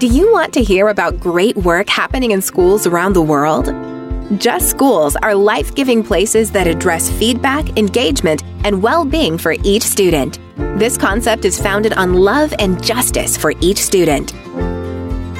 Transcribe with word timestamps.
Do 0.00 0.06
you 0.06 0.32
want 0.32 0.54
to 0.54 0.62
hear 0.62 0.88
about 0.88 1.20
great 1.20 1.54
work 1.58 1.86
happening 1.90 2.30
in 2.30 2.40
schools 2.40 2.86
around 2.86 3.12
the 3.12 3.20
world? 3.20 3.66
Just 4.40 4.70
Schools 4.70 5.14
are 5.16 5.34
life 5.34 5.74
giving 5.74 6.02
places 6.02 6.50
that 6.52 6.66
address 6.66 7.10
feedback, 7.10 7.76
engagement, 7.76 8.42
and 8.64 8.82
well 8.82 9.04
being 9.04 9.36
for 9.36 9.56
each 9.62 9.82
student. 9.82 10.38
This 10.78 10.96
concept 10.96 11.44
is 11.44 11.60
founded 11.60 11.92
on 11.92 12.14
love 12.14 12.54
and 12.58 12.82
justice 12.82 13.36
for 13.36 13.52
each 13.60 13.76
student. 13.76 14.32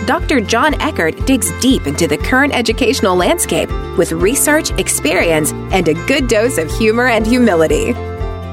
Dr. 0.06 0.42
Jon 0.42 0.78
Eckert 0.82 1.24
digs 1.24 1.50
deep 1.62 1.86
into 1.86 2.06
the 2.06 2.18
current 2.18 2.54
educational 2.54 3.16
landscape 3.16 3.70
with 3.96 4.12
research, 4.12 4.72
experience, 4.72 5.52
and 5.72 5.88
a 5.88 5.94
good 6.06 6.28
dose 6.28 6.58
of 6.58 6.70
humor 6.70 7.06
and 7.06 7.26
humility. 7.26 7.94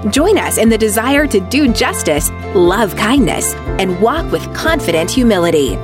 Join 0.09 0.37
us 0.37 0.57
in 0.57 0.69
the 0.69 0.77
desire 0.77 1.27
to 1.27 1.41
do 1.41 1.73
justice, 1.73 2.31
love 2.55 2.95
kindness, 2.95 3.53
and 3.77 3.99
walk 3.99 4.31
with 4.31 4.55
confident 4.55 5.11
humility. 5.11 5.77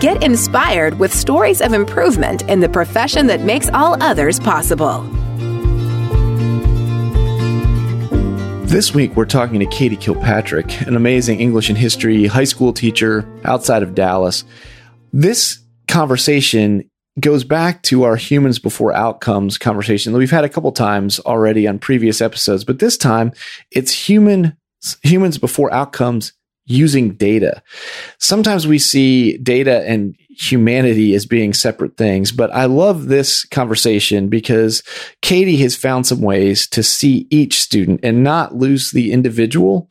Get 0.00 0.24
inspired 0.24 0.98
with 0.98 1.14
stories 1.14 1.60
of 1.60 1.72
improvement 1.72 2.42
in 2.48 2.58
the 2.58 2.68
profession 2.68 3.28
that 3.28 3.42
makes 3.42 3.68
all 3.68 4.02
others 4.02 4.40
possible. 4.40 5.02
This 8.66 8.92
week, 8.92 9.14
we're 9.14 9.24
talking 9.24 9.60
to 9.60 9.66
Katie 9.66 9.94
Fitzpatrick, 9.94 10.80
an 10.80 10.96
amazing 10.96 11.38
English 11.38 11.68
and 11.68 11.78
history 11.78 12.26
high 12.26 12.44
school 12.44 12.72
teacher 12.72 13.24
outside 13.44 13.84
of 13.84 13.94
Dallas. 13.94 14.44
This 15.12 15.60
conversation 15.86 16.90
goes 17.20 17.44
back 17.44 17.80
to 17.84 18.02
our 18.02 18.16
humans 18.16 18.58
before 18.58 18.92
outcomes 18.92 19.58
conversation 19.58 20.12
that 20.12 20.18
we've 20.18 20.30
had 20.30 20.44
a 20.44 20.48
couple 20.48 20.72
times 20.72 21.20
already 21.20 21.68
on 21.68 21.78
previous 21.78 22.20
episodes, 22.20 22.64
but 22.64 22.80
this 22.80 22.96
time 22.96 23.32
it's 23.70 23.92
human 23.92 24.56
humans 25.02 25.38
before 25.38 25.72
outcomes 25.72 26.32
using 26.66 27.14
data. 27.14 27.62
Sometimes 28.18 28.66
we 28.66 28.78
see 28.78 29.36
data 29.38 29.86
and 29.88 30.16
humanity 30.30 31.14
as 31.14 31.26
being 31.26 31.52
separate 31.52 31.96
things, 31.96 32.32
but 32.32 32.52
I 32.52 32.64
love 32.64 33.06
this 33.06 33.44
conversation 33.44 34.28
because 34.28 34.82
Katie 35.22 35.58
has 35.58 35.76
found 35.76 36.06
some 36.06 36.20
ways 36.20 36.66
to 36.68 36.82
see 36.82 37.26
each 37.30 37.60
student 37.60 38.00
and 38.02 38.24
not 38.24 38.54
lose 38.54 38.90
the 38.90 39.12
individual 39.12 39.88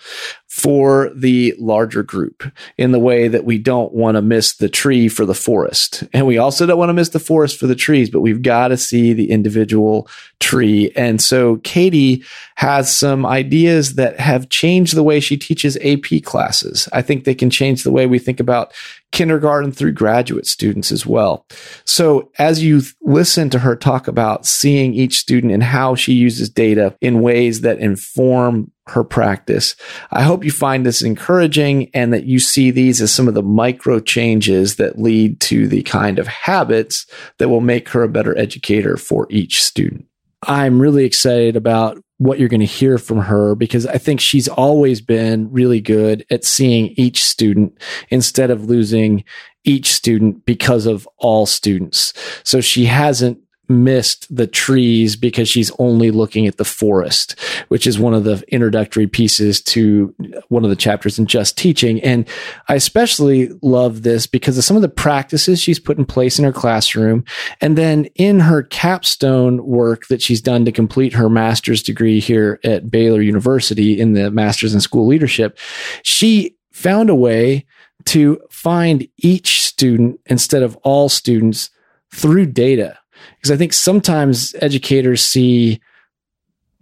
for 0.53 1.09
the 1.15 1.55
larger 1.57 2.03
group 2.03 2.43
in 2.77 2.91
the 2.91 2.99
way 2.99 3.27
that 3.27 3.43
we 3.43 3.57
don't 3.57 3.91
want 3.91 4.13
to 4.13 4.21
miss 4.21 4.53
the 4.53 4.69
tree 4.69 5.07
for 5.07 5.25
the 5.25 5.33
forest. 5.33 6.03
And 6.13 6.27
we 6.27 6.37
also 6.37 6.67
don't 6.67 6.77
want 6.77 6.89
to 6.89 6.93
miss 6.93 7.09
the 7.09 7.17
forest 7.17 7.59
for 7.59 7.65
the 7.65 7.73
trees, 7.73 8.07
but 8.11 8.21
we've 8.21 8.43
got 8.43 8.67
to 8.67 8.77
see 8.77 9.13
the 9.13 9.31
individual 9.31 10.07
tree. 10.39 10.91
And 10.95 11.19
so 11.19 11.55
Katie 11.63 12.23
has 12.53 12.95
some 12.95 13.25
ideas 13.25 13.95
that 13.95 14.19
have 14.19 14.49
changed 14.49 14.95
the 14.95 15.01
way 15.01 15.19
she 15.19 15.37
teaches 15.37 15.75
AP 15.77 16.21
classes. 16.23 16.87
I 16.93 17.01
think 17.01 17.23
they 17.23 17.33
can 17.33 17.49
change 17.49 17.81
the 17.81 17.91
way 17.91 18.05
we 18.05 18.19
think 18.19 18.39
about 18.39 18.73
kindergarten 19.11 19.71
through 19.71 19.93
graduate 19.93 20.45
students 20.45 20.91
as 20.91 21.03
well. 21.03 21.47
So 21.83 22.31
as 22.37 22.63
you 22.63 22.81
listen 23.01 23.49
to 23.49 23.59
her 23.59 23.75
talk 23.75 24.07
about 24.07 24.45
seeing 24.45 24.93
each 24.93 25.17
student 25.17 25.51
and 25.51 25.63
how 25.63 25.95
she 25.95 26.13
uses 26.13 26.47
data 26.47 26.95
in 27.01 27.21
ways 27.21 27.61
that 27.61 27.79
inform 27.79 28.71
her 28.87 29.03
practice. 29.03 29.75
I 30.11 30.23
hope 30.23 30.43
you 30.43 30.51
find 30.51 30.85
this 30.85 31.01
encouraging 31.01 31.89
and 31.93 32.13
that 32.13 32.25
you 32.25 32.39
see 32.39 32.71
these 32.71 33.01
as 33.01 33.13
some 33.13 33.27
of 33.27 33.33
the 33.33 33.43
micro 33.43 33.99
changes 33.99 34.75
that 34.75 34.99
lead 34.99 35.39
to 35.41 35.67
the 35.67 35.83
kind 35.83 36.19
of 36.19 36.27
habits 36.27 37.05
that 37.37 37.49
will 37.49 37.61
make 37.61 37.89
her 37.89 38.03
a 38.03 38.09
better 38.09 38.37
educator 38.37 38.97
for 38.97 39.27
each 39.29 39.63
student. 39.63 40.05
I'm 40.45 40.81
really 40.81 41.05
excited 41.05 41.55
about 41.55 42.03
what 42.17 42.39
you're 42.39 42.49
going 42.49 42.59
to 42.59 42.65
hear 42.65 42.97
from 42.97 43.19
her 43.19 43.55
because 43.55 43.87
I 43.87 43.97
think 43.97 44.19
she's 44.19 44.47
always 44.47 45.01
been 45.01 45.51
really 45.51 45.81
good 45.81 46.25
at 46.29 46.43
seeing 46.43 46.93
each 46.95 47.23
student 47.23 47.77
instead 48.09 48.51
of 48.51 48.65
losing 48.65 49.23
each 49.63 49.87
student 49.87 50.45
because 50.45 50.85
of 50.85 51.07
all 51.17 51.45
students. 51.45 52.13
So 52.43 52.61
she 52.61 52.85
hasn't 52.85 53.39
missed 53.69 54.33
the 54.35 54.47
trees 54.47 55.15
because 55.15 55.47
she's 55.47 55.71
only 55.79 56.11
looking 56.11 56.47
at 56.47 56.57
the 56.57 56.65
forest, 56.65 57.39
which 57.69 57.87
is 57.87 57.97
one 57.97 58.13
of 58.13 58.23
the 58.23 58.43
introductory 58.49 59.07
pieces 59.07 59.61
to 59.61 60.13
one 60.49 60.63
of 60.63 60.69
the 60.69 60.75
chapters 60.75 61.17
in 61.17 61.25
Just 61.25 61.57
Teaching. 61.57 62.01
And 62.01 62.27
I 62.67 62.75
especially 62.75 63.49
love 63.61 64.03
this 64.03 64.27
because 64.27 64.57
of 64.57 64.63
some 64.63 64.75
of 64.75 64.81
the 64.81 64.89
practices 64.89 65.61
she's 65.61 65.79
put 65.79 65.97
in 65.97 66.05
place 66.05 66.37
in 66.37 66.45
her 66.45 66.51
classroom. 66.51 67.23
And 67.61 67.77
then 67.77 68.05
in 68.15 68.41
her 68.41 68.63
capstone 68.63 69.65
work 69.65 70.07
that 70.07 70.21
she's 70.21 70.41
done 70.41 70.65
to 70.65 70.71
complete 70.71 71.13
her 71.13 71.29
master's 71.29 71.81
degree 71.81 72.19
here 72.19 72.59
at 72.63 72.91
Baylor 72.91 73.21
University 73.21 73.99
in 73.99 74.13
the 74.13 74.29
master's 74.29 74.73
in 74.73 74.81
school 74.81 75.07
leadership, 75.07 75.57
she 76.03 76.57
found 76.71 77.09
a 77.09 77.15
way 77.15 77.65
to 78.05 78.41
find 78.49 79.07
each 79.17 79.63
student 79.63 80.19
instead 80.25 80.63
of 80.63 80.75
all 80.77 81.07
students 81.07 81.69
through 82.11 82.45
data 82.47 82.97
because 83.37 83.51
I 83.51 83.57
think 83.57 83.73
sometimes 83.73 84.55
educators 84.61 85.23
see 85.23 85.79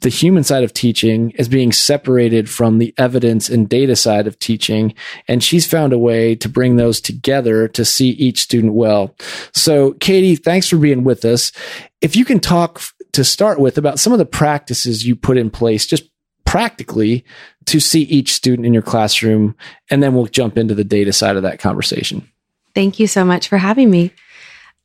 the 0.02 0.10
human 0.10 0.44
side 0.44 0.64
of 0.64 0.74
teaching 0.74 1.32
as 1.38 1.48
being 1.48 1.72
separated 1.72 2.50
from 2.50 2.80
the 2.80 2.94
evidence 2.98 3.50
and 3.50 3.70
data 3.70 3.96
side 3.96 4.28
of 4.28 4.38
teaching. 4.40 4.94
And 5.28 5.44
she's 5.44 5.68
found 5.68 5.94
a 5.94 6.00
way 6.00 6.36
to 6.36 6.50
bring 6.50 6.76
those 6.76 7.00
together 7.00 7.68
to 7.70 7.86
see 7.86 8.10
each 8.10 8.40
student 8.40 8.74
well. 8.74 9.16
So, 9.54 9.94
Katie, 9.94 10.36
thanks 10.36 10.68
for 10.68 10.78
being 10.78 11.04
with 11.04 11.24
us. 11.24 11.52
If 12.02 12.16
you 12.16 12.26
can 12.26 12.40
talk 12.40 12.82
to 13.12 13.24
start 13.24 13.60
with 13.60 13.78
about 13.78 14.00
some 14.00 14.12
of 14.14 14.20
the 14.20 14.26
practices 14.26 15.06
you 15.06 15.16
put 15.16 15.38
in 15.38 15.52
place, 15.52 15.86
just 15.86 16.10
practically 16.46 17.24
to 17.66 17.80
see 17.80 18.02
each 18.04 18.34
student 18.34 18.66
in 18.66 18.74
your 18.74 18.82
classroom, 18.82 19.56
and 19.90 20.02
then 20.02 20.16
we'll 20.16 20.26
jump 20.26 20.58
into 20.58 20.74
the 20.74 20.84
data 20.84 21.14
side 21.14 21.36
of 21.36 21.44
that 21.44 21.60
conversation. 21.60 22.28
Thank 22.74 23.00
you 23.00 23.08
so 23.08 23.24
much 23.24 23.48
for 23.48 23.58
having 23.58 23.92
me. 23.92 24.12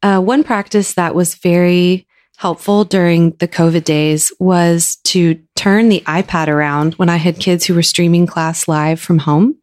Uh, 0.03 0.21
one 0.21 0.45
practice 0.45 0.95
that 0.95 1.15
was 1.15 1.34
very 1.34 2.07
helpful 2.37 2.84
during 2.84 3.31
the 3.39 3.49
COVID 3.49 3.84
days 3.84 4.33
was 4.39 4.97
to 5.05 5.41
turn 5.55 5.89
the 5.89 6.03
iPad 6.07 6.49
around 6.49 6.95
when 6.95 7.09
I 7.09 7.17
had 7.17 7.41
kids 7.41 7.65
who 7.65 7.75
were 7.75 7.83
streaming 7.83 8.27
class 8.27 8.69
live 8.69 9.01
from 9.01 9.19
home. 9.19 9.57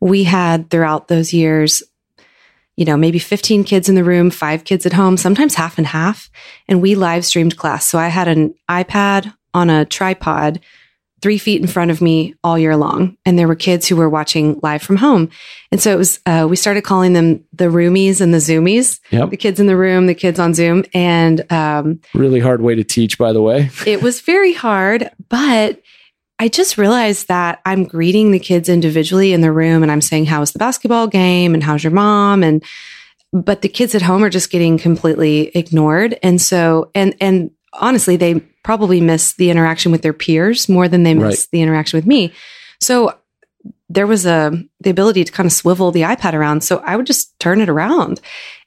We 0.00 0.24
had 0.24 0.68
throughout 0.68 1.06
those 1.06 1.32
years, 1.32 1.82
you 2.76 2.84
know, 2.84 2.96
maybe 2.96 3.20
15 3.20 3.62
kids 3.62 3.88
in 3.88 3.94
the 3.94 4.02
room, 4.02 4.30
five 4.30 4.64
kids 4.64 4.84
at 4.84 4.92
home, 4.92 5.16
sometimes 5.16 5.54
half 5.54 5.78
and 5.78 5.86
half. 5.86 6.28
And 6.66 6.82
we 6.82 6.96
live 6.96 7.24
streamed 7.24 7.56
class. 7.56 7.86
So 7.86 7.98
I 7.98 8.08
had 8.08 8.26
an 8.26 8.54
iPad 8.68 9.32
on 9.54 9.70
a 9.70 9.84
tripod 9.84 10.60
three 11.22 11.38
feet 11.38 11.60
in 11.60 11.68
front 11.68 11.90
of 11.90 12.02
me 12.02 12.34
all 12.42 12.58
year 12.58 12.76
long. 12.76 13.16
And 13.24 13.38
there 13.38 13.48
were 13.48 13.54
kids 13.54 13.86
who 13.86 13.96
were 13.96 14.10
watching 14.10 14.58
live 14.62 14.82
from 14.82 14.96
home. 14.96 15.30
And 15.70 15.80
so 15.80 15.92
it 15.92 15.96
was, 15.96 16.20
uh, 16.26 16.46
we 16.50 16.56
started 16.56 16.82
calling 16.82 17.12
them 17.12 17.44
the 17.52 17.66
roomies 17.66 18.20
and 18.20 18.34
the 18.34 18.38
zoomies, 18.38 19.00
yep. 19.10 19.30
the 19.30 19.36
kids 19.36 19.60
in 19.60 19.68
the 19.68 19.76
room, 19.76 20.06
the 20.06 20.14
kids 20.14 20.40
on 20.40 20.52
Zoom. 20.52 20.84
And, 20.92 21.50
um, 21.50 22.00
really 22.12 22.40
hard 22.40 22.60
way 22.60 22.74
to 22.74 22.84
teach, 22.84 23.16
by 23.16 23.32
the 23.32 23.40
way. 23.40 23.70
it 23.86 24.02
was 24.02 24.20
very 24.20 24.52
hard, 24.52 25.10
but 25.28 25.80
I 26.38 26.48
just 26.48 26.76
realized 26.76 27.28
that 27.28 27.60
I'm 27.64 27.84
greeting 27.84 28.32
the 28.32 28.40
kids 28.40 28.68
individually 28.68 29.32
in 29.32 29.42
the 29.42 29.52
room 29.52 29.84
and 29.84 29.92
I'm 29.92 30.00
saying, 30.00 30.26
how 30.26 30.40
was 30.40 30.52
the 30.52 30.58
basketball 30.58 31.06
game? 31.06 31.54
And 31.54 31.62
how's 31.62 31.84
your 31.84 31.92
mom? 31.92 32.42
And, 32.42 32.64
but 33.32 33.62
the 33.62 33.68
kids 33.68 33.94
at 33.94 34.02
home 34.02 34.24
are 34.24 34.30
just 34.30 34.50
getting 34.50 34.76
completely 34.76 35.52
ignored. 35.54 36.18
And 36.22 36.40
so, 36.42 36.90
and, 36.96 37.14
and 37.20 37.52
honestly, 37.72 38.16
they 38.16 38.42
probably 38.62 39.00
miss 39.00 39.32
the 39.34 39.50
interaction 39.50 39.92
with 39.92 40.02
their 40.02 40.12
peers 40.12 40.68
more 40.68 40.88
than 40.88 41.02
they 41.02 41.14
miss 41.14 41.40
right. 41.40 41.48
the 41.52 41.62
interaction 41.62 41.96
with 41.96 42.06
me. 42.06 42.32
So 42.80 43.16
there 43.88 44.06
was 44.06 44.24
a 44.24 44.52
the 44.80 44.90
ability 44.90 45.24
to 45.24 45.32
kind 45.32 45.46
of 45.46 45.52
swivel 45.52 45.90
the 45.90 46.02
iPad 46.02 46.32
around. 46.32 46.62
So 46.62 46.78
I 46.78 46.96
would 46.96 47.06
just 47.06 47.38
turn 47.38 47.60
it 47.60 47.68
around 47.68 48.20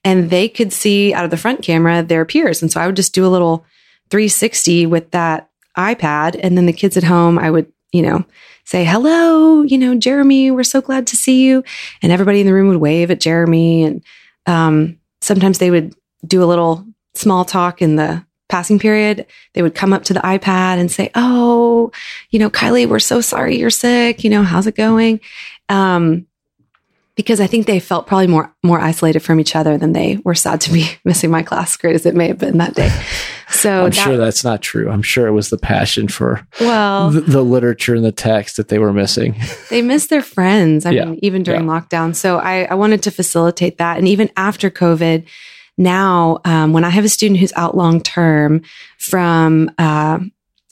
and 0.04 0.30
they 0.30 0.48
could 0.48 0.72
see 0.72 1.14
out 1.14 1.26
of 1.26 1.32
the 1.32 1.38
front 1.38 1.64
camera 1.64 2.04
their 2.04 2.26
peers. 2.26 2.62
And 2.62 2.72
so 2.72 2.80
I 2.80 2.86
would 2.86 2.96
just 2.96 3.14
do 3.14 3.26
a 3.26 3.30
little 3.30 3.66
360 4.12 4.86
with 4.86 5.12
that 5.12 5.50
iPad. 5.78 6.40
And 6.42 6.58
then 6.58 6.68
the 6.68 6.74
kids 6.74 6.96
at 6.96 7.04
home, 7.04 7.40
I 7.40 7.50
would, 7.50 7.72
you 7.92 8.04
know, 8.04 8.24
say, 8.66 8.86
hello, 8.86 9.64
you 9.64 9.78
know, 9.78 9.96
Jeremy, 9.96 10.52
we're 10.52 10.64
so 10.64 10.82
glad 10.82 11.08
to 11.08 11.16
see 11.16 11.44
you. 11.44 11.64
And 12.02 12.12
everybody 12.12 12.40
in 12.40 12.48
the 12.48 12.54
room 12.54 12.68
would 12.68 12.78
wave 12.78 13.12
at 13.12 13.20
Jeremy. 13.20 13.84
And 13.84 14.04
um, 14.46 15.00
sometimes 15.22 15.58
they 15.58 15.72
would 15.72 15.96
do 16.26 16.44
a 16.44 16.46
little 16.46 16.86
small 17.14 17.46
talk 17.46 17.82
in 17.82 17.96
the 17.96 18.26
passing 18.56 18.80
period, 18.80 19.26
they 19.52 19.62
would 19.62 19.76
come 19.76 19.92
up 19.92 20.06
to 20.06 20.14
the 20.14 20.22
iPad 20.22 20.80
and 20.80 20.90
say, 20.90 21.12
Oh, 21.14 21.92
you 22.30 22.40
know, 22.40 22.50
Kylie, 22.50 22.88
we're 22.88 23.00
so 23.00 23.20
sorry 23.20 23.60
you're 23.60 23.70
sick. 23.70 24.24
You 24.24 24.30
know, 24.30 24.44
how's 24.44 24.66
it 24.66 24.76
going? 24.76 25.20
Um, 25.68 26.26
because 27.16 27.42
I 27.42 27.48
think 27.48 27.66
they 27.66 27.82
felt 27.82 28.08
probably 28.08 28.28
more 28.28 28.56
more 28.64 28.80
isolated 28.80 29.20
from 29.20 29.42
each 29.42 29.58
other 29.58 29.78
than 29.78 29.92
they 29.92 30.20
were 30.24 30.36
sad 30.36 30.62
to 30.62 30.72
be 30.72 30.88
missing 31.04 31.30
my 31.30 31.44
class, 31.44 31.76
great 31.76 31.96
as 31.96 32.06
it 32.06 32.16
may 32.16 32.30
have 32.30 32.38
been 32.38 32.58
that 32.60 32.76
day. 32.76 32.90
So 33.50 33.84
I'm 33.84 33.92
that, 33.92 33.94
sure 33.94 34.16
that's 34.16 34.46
not 34.46 34.62
true. 34.62 34.90
I'm 34.90 35.02
sure 35.02 35.28
it 35.28 35.34
was 35.34 35.50
the 35.50 35.58
passion 35.58 36.08
for 36.08 36.48
well 36.62 37.10
the, 37.10 37.22
the 37.22 37.42
literature 37.42 37.94
and 37.94 38.06
the 38.06 38.14
text 38.14 38.56
that 38.56 38.70
they 38.70 38.80
were 38.80 38.94
missing. 38.94 39.36
They 39.70 39.82
missed 39.82 40.10
their 40.10 40.22
friends. 40.22 40.86
I 40.86 40.92
yeah. 40.92 41.06
mean, 41.06 41.20
even 41.22 41.44
during 41.44 41.66
yeah. 41.66 41.82
lockdown. 41.82 42.16
So 42.16 42.38
I, 42.38 42.64
I 42.66 42.76
wanted 42.76 43.04
to 43.04 43.12
facilitate 43.12 43.80
that, 43.80 43.98
and 43.98 44.08
even 44.08 44.30
after 44.38 44.70
COVID, 44.70 45.26
now 45.78 46.40
um, 46.46 46.74
when 46.74 46.84
I 46.84 46.90
have 46.90 47.06
a 47.06 47.10
student 47.10 47.40
who's 47.40 47.54
out 47.56 47.76
long 47.76 48.02
term 48.02 48.62
from, 48.98 49.72
uh, 49.78 50.20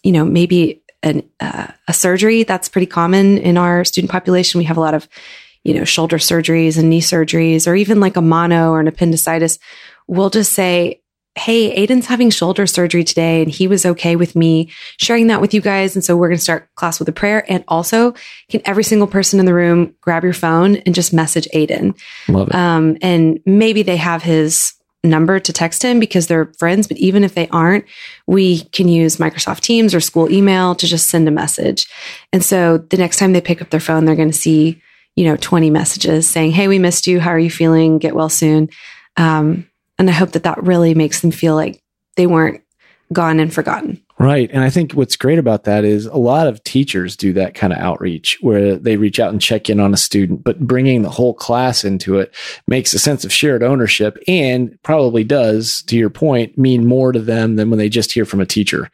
you 0.03 0.11
know, 0.11 0.25
maybe 0.25 0.81
an, 1.01 1.23
uh, 1.39 1.67
a 1.87 1.93
surgery 1.93 2.43
that's 2.43 2.69
pretty 2.69 2.87
common 2.87 3.37
in 3.37 3.57
our 3.57 3.83
student 3.83 4.11
population. 4.11 4.59
We 4.59 4.65
have 4.65 4.77
a 4.77 4.81
lot 4.81 4.93
of 4.93 5.07
you 5.63 5.73
know, 5.73 5.85
shoulder 5.85 6.17
surgeries 6.17 6.77
and 6.77 6.89
knee 6.89 7.01
surgeries, 7.01 7.67
or 7.67 7.75
even 7.75 7.99
like 7.99 8.17
a 8.17 8.21
mono 8.21 8.71
or 8.71 8.79
an 8.79 8.87
appendicitis, 8.87 9.59
we'll 10.07 10.29
just 10.29 10.53
say, 10.53 10.99
Hey, 11.35 11.87
Aiden's 11.87 12.05
having 12.05 12.29
shoulder 12.29 12.67
surgery 12.67 13.03
today 13.03 13.41
and 13.41 13.49
he 13.49 13.65
was 13.65 13.87
okay 13.87 14.15
with 14.15 14.35
me 14.35 14.69
sharing 14.97 15.27
that 15.27 15.41
with 15.41 15.51
you 15.51 15.61
guys. 15.61 15.95
And 15.95 16.05
so 16.05 16.15
we're 16.15 16.27
going 16.27 16.37
to 16.37 16.43
start 16.43 16.69
class 16.75 16.99
with 16.99 17.09
a 17.09 17.11
prayer. 17.11 17.43
And 17.51 17.63
also, 17.67 18.13
can 18.49 18.61
every 18.65 18.83
single 18.83 19.07
person 19.07 19.39
in 19.39 19.47
the 19.47 19.53
room 19.53 19.95
grab 19.99 20.23
your 20.23 20.33
phone 20.33 20.75
and 20.75 20.93
just 20.93 21.11
message 21.11 21.47
Aiden? 21.51 21.99
Love 22.27 22.49
it. 22.49 22.55
Um, 22.55 22.97
and 23.01 23.39
maybe 23.47 23.81
they 23.81 23.97
have 23.97 24.21
his 24.21 24.75
number 25.03 25.39
to 25.39 25.53
text 25.53 25.83
him 25.83 25.99
because 25.99 26.27
they're 26.27 26.51
friends. 26.57 26.87
But 26.87 26.97
even 26.97 27.23
if 27.23 27.35
they 27.35 27.47
aren't, 27.49 27.85
we 28.27 28.61
can 28.65 28.87
use 28.87 29.17
Microsoft 29.17 29.61
Teams 29.61 29.93
or 29.93 29.99
school 29.99 30.31
email 30.31 30.75
to 30.75 30.87
just 30.87 31.09
send 31.09 31.27
a 31.27 31.31
message. 31.31 31.87
And 32.31 32.43
so 32.43 32.77
the 32.77 32.97
next 32.97 33.17
time 33.17 33.33
they 33.33 33.41
pick 33.41 33.61
up 33.61 33.69
their 33.69 33.79
phone, 33.79 34.05
they're 34.05 34.15
going 34.15 34.31
to 34.31 34.37
see, 34.37 34.81
you 35.15 35.25
know, 35.25 35.35
20 35.35 35.69
messages 35.69 36.27
saying, 36.27 36.51
Hey, 36.51 36.67
we 36.67 36.79
missed 36.79 37.07
you. 37.07 37.19
How 37.19 37.31
are 37.31 37.39
you 37.39 37.51
feeling? 37.51 37.99
Get 37.99 38.15
well 38.15 38.29
soon. 38.29 38.69
Um, 39.17 39.69
and 39.99 40.09
I 40.09 40.13
hope 40.13 40.31
that 40.31 40.43
that 40.43 40.63
really 40.63 40.93
makes 40.93 41.21
them 41.21 41.31
feel 41.31 41.55
like 41.55 41.81
they 42.15 42.27
weren't 42.27 42.63
gone 43.11 43.39
and 43.39 43.53
forgotten. 43.53 44.02
Right. 44.19 44.49
And 44.53 44.63
I 44.63 44.69
think 44.69 44.93
what's 44.93 45.15
great 45.15 45.39
about 45.39 45.63
that 45.63 45.83
is 45.83 46.05
a 46.05 46.17
lot 46.17 46.47
of 46.47 46.63
teachers 46.63 47.17
do 47.17 47.33
that 47.33 47.55
kind 47.55 47.73
of 47.73 47.79
outreach 47.79 48.37
where 48.41 48.77
they 48.77 48.95
reach 48.95 49.19
out 49.19 49.31
and 49.31 49.41
check 49.41 49.69
in 49.69 49.79
on 49.79 49.93
a 49.93 49.97
student, 49.97 50.43
but 50.43 50.59
bringing 50.59 51.01
the 51.01 51.09
whole 51.09 51.33
class 51.33 51.83
into 51.83 52.19
it 52.19 52.33
makes 52.67 52.93
a 52.93 52.99
sense 52.99 53.25
of 53.25 53.33
shared 53.33 53.63
ownership 53.63 54.17
and 54.27 54.77
probably 54.83 55.23
does, 55.23 55.81
to 55.87 55.97
your 55.97 56.11
point, 56.11 56.57
mean 56.57 56.85
more 56.85 57.11
to 57.11 57.19
them 57.19 57.55
than 57.55 57.71
when 57.71 57.79
they 57.79 57.89
just 57.89 58.11
hear 58.11 58.23
from 58.23 58.39
a 58.39 58.45
teacher. 58.45 58.89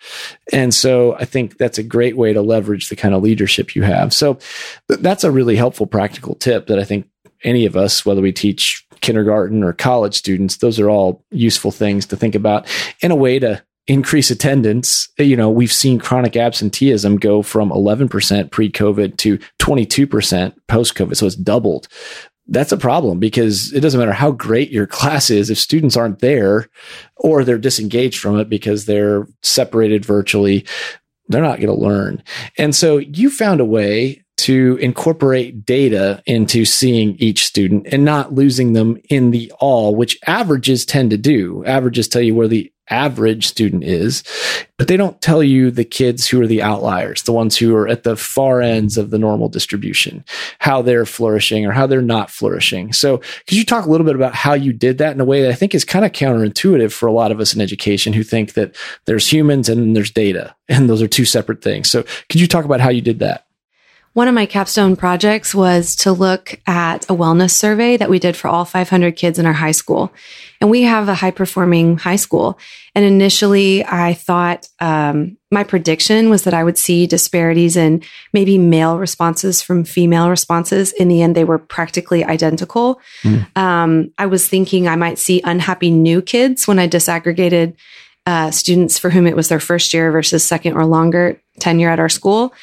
And 0.53 0.73
so 0.73 1.15
I 1.15 1.25
think 1.25 1.57
that's 1.57 1.77
a 1.77 1.83
great 1.83 2.15
way 2.15 2.31
to 2.31 2.41
leverage 2.41 2.87
the 2.87 2.95
kind 2.95 3.13
of 3.13 3.21
leadership 3.21 3.75
you 3.75 3.83
have. 3.83 4.13
So 4.13 4.39
that's 4.87 5.25
a 5.25 5.31
really 5.31 5.57
helpful 5.57 5.85
practical 5.85 6.35
tip 6.35 6.67
that 6.67 6.79
I 6.79 6.85
think 6.85 7.07
any 7.43 7.65
of 7.65 7.75
us, 7.75 8.05
whether 8.05 8.21
we 8.21 8.31
teach 8.31 8.85
kindergarten 9.01 9.63
or 9.63 9.73
college 9.73 10.15
students, 10.15 10.57
those 10.57 10.79
are 10.79 10.89
all 10.89 11.23
useful 11.29 11.71
things 11.71 12.05
to 12.07 12.17
think 12.17 12.35
about 12.35 12.67
in 13.01 13.11
a 13.11 13.15
way 13.15 13.39
to 13.39 13.61
increase 13.89 14.29
attendance. 14.29 15.09
You 15.17 15.35
know, 15.35 15.49
we've 15.49 15.73
seen 15.73 15.99
chronic 15.99 16.37
absenteeism 16.37 17.17
go 17.17 17.41
from 17.41 17.71
11% 17.71 18.51
pre 18.51 18.71
COVID 18.71 19.17
to 19.17 19.39
22% 19.57 20.53
post 20.67 20.95
COVID. 20.95 21.17
So 21.17 21.25
it's 21.25 21.35
doubled. 21.35 21.87
That's 22.47 22.71
a 22.71 22.77
problem 22.77 23.19
because 23.19 23.73
it 23.73 23.81
doesn't 23.81 23.99
matter 23.99 24.13
how 24.13 24.31
great 24.31 24.71
your 24.71 24.87
class 24.87 25.29
is. 25.29 25.49
If 25.49 25.57
students 25.57 25.97
aren't 25.97 26.19
there 26.19 26.69
or 27.17 27.43
they're 27.43 27.57
disengaged 27.57 28.19
from 28.19 28.39
it 28.39 28.47
because 28.47 28.85
they're 28.85 29.27
separated 29.43 30.05
virtually, 30.05 30.65
they're 31.27 31.43
not 31.43 31.59
going 31.59 31.75
to 31.75 31.81
learn. 31.81 32.23
And 32.57 32.75
so 32.75 32.97
you 32.97 33.29
found 33.29 33.59
a 33.59 33.65
way 33.65 34.23
to 34.37 34.77
incorporate 34.77 35.65
data 35.65 36.23
into 36.25 36.63
seeing 36.63 37.15
each 37.17 37.45
student 37.45 37.85
and 37.91 38.05
not 38.05 38.33
losing 38.33 38.73
them 38.73 38.97
in 39.09 39.31
the 39.31 39.51
all, 39.59 39.95
which 39.95 40.17
averages 40.25 40.85
tend 40.85 41.11
to 41.11 41.17
do. 41.17 41.63
Averages 41.65 42.07
tell 42.07 42.21
you 42.21 42.33
where 42.33 42.47
the 42.47 42.71
average 42.89 43.47
student 43.47 43.83
is, 43.83 44.23
but 44.77 44.87
they 44.87 44.97
don't 44.97 45.21
tell 45.21 45.43
you 45.43 45.71
the 45.71 45.83
kids 45.83 46.27
who 46.27 46.41
are 46.41 46.47
the 46.47 46.61
outliers, 46.61 47.23
the 47.23 47.33
ones 47.33 47.57
who 47.57 47.75
are 47.75 47.87
at 47.87 48.03
the 48.03 48.15
far 48.15 48.61
ends 48.61 48.97
of 48.97 49.09
the 49.09 49.19
normal 49.19 49.49
distribution, 49.49 50.23
how 50.59 50.81
they're 50.81 51.05
flourishing 51.05 51.65
or 51.65 51.71
how 51.71 51.85
they're 51.85 52.01
not 52.01 52.29
flourishing. 52.29 52.93
So 52.93 53.17
could 53.17 53.57
you 53.57 53.65
talk 53.65 53.85
a 53.85 53.89
little 53.89 54.05
bit 54.05 54.15
about 54.15 54.35
how 54.35 54.53
you 54.53 54.73
did 54.73 54.97
that 54.99 55.13
in 55.13 55.21
a 55.21 55.25
way 55.25 55.41
that 55.41 55.51
I 55.51 55.55
think 55.55 55.75
is 55.75 55.85
kind 55.85 56.05
of 56.05 56.11
counterintuitive 56.11 56.91
for 56.91 57.07
a 57.07 57.13
lot 57.13 57.31
of 57.31 57.39
us 57.39 57.53
in 57.53 57.61
education 57.61 58.13
who 58.13 58.23
think 58.23 58.53
that 58.53 58.75
there's 59.05 59.31
humans 59.31 59.69
and 59.69 59.95
there's 59.95 60.11
data 60.11 60.55
and 60.67 60.89
those 60.89 61.01
are 61.01 61.07
two 61.07 61.25
separate 61.25 61.61
things. 61.61 61.89
So 61.89 62.03
could 62.29 62.39
you 62.39 62.47
talk 62.47 62.65
about 62.65 62.79
how 62.79 62.89
you 62.89 63.01
did 63.01 63.19
that? 63.19 63.45
One 64.13 64.27
of 64.27 64.33
my 64.33 64.45
capstone 64.45 64.95
projects 64.95 65.53
was 65.53 65.95
to 65.97 66.11
look 66.11 66.59
at 66.65 67.05
a 67.05 67.15
wellness 67.15 67.51
survey 67.51 67.95
that 67.97 68.09
we 68.09 68.17
did 68.19 68.35
for 68.35 68.47
all 68.47 68.65
500 68.65 69.15
kids 69.15 69.37
in 69.37 69.45
our 69.45 69.53
high 69.53 69.71
school. 69.71 70.11
And 70.59 70.69
we 70.69 70.81
have 70.81 71.07
a 71.07 71.13
high 71.13 71.31
performing 71.31 71.97
high 71.97 72.15
school. 72.15 72.57
And 72.95 73.05
initially, 73.05 73.85
I 73.85 74.13
thought 74.13 74.67
um, 74.79 75.37
my 75.51 75.63
prediction 75.63 76.29
was 76.29 76.43
that 76.43 76.53
I 76.53 76.63
would 76.63 76.77
see 76.77 77.07
disparities 77.07 77.77
in 77.77 78.03
maybe 78.33 78.57
male 78.57 78.97
responses 78.97 79.61
from 79.61 79.83
female 79.83 80.29
responses. 80.29 80.91
In 80.91 81.07
the 81.07 81.21
end, 81.21 81.35
they 81.35 81.45
were 81.45 81.59
practically 81.59 82.25
identical. 82.25 82.99
Mm. 83.23 83.57
Um, 83.57 84.11
I 84.17 84.25
was 84.25 84.47
thinking 84.47 84.87
I 84.87 84.95
might 84.95 85.19
see 85.19 85.41
unhappy 85.43 85.91
new 85.91 86.21
kids 86.21 86.67
when 86.67 86.79
I 86.79 86.87
disaggregated 86.87 87.75
uh, 88.25 88.51
students 88.51 88.99
for 88.99 89.09
whom 89.09 89.27
it 89.27 89.35
was 89.35 89.47
their 89.49 89.59
first 89.59 89.93
year 89.93 90.11
versus 90.11 90.43
second 90.43 90.73
or 90.73 90.85
longer 90.85 91.41
tenure 91.59 91.89
at 91.89 91.99
our 91.99 92.09
school. 92.09 92.53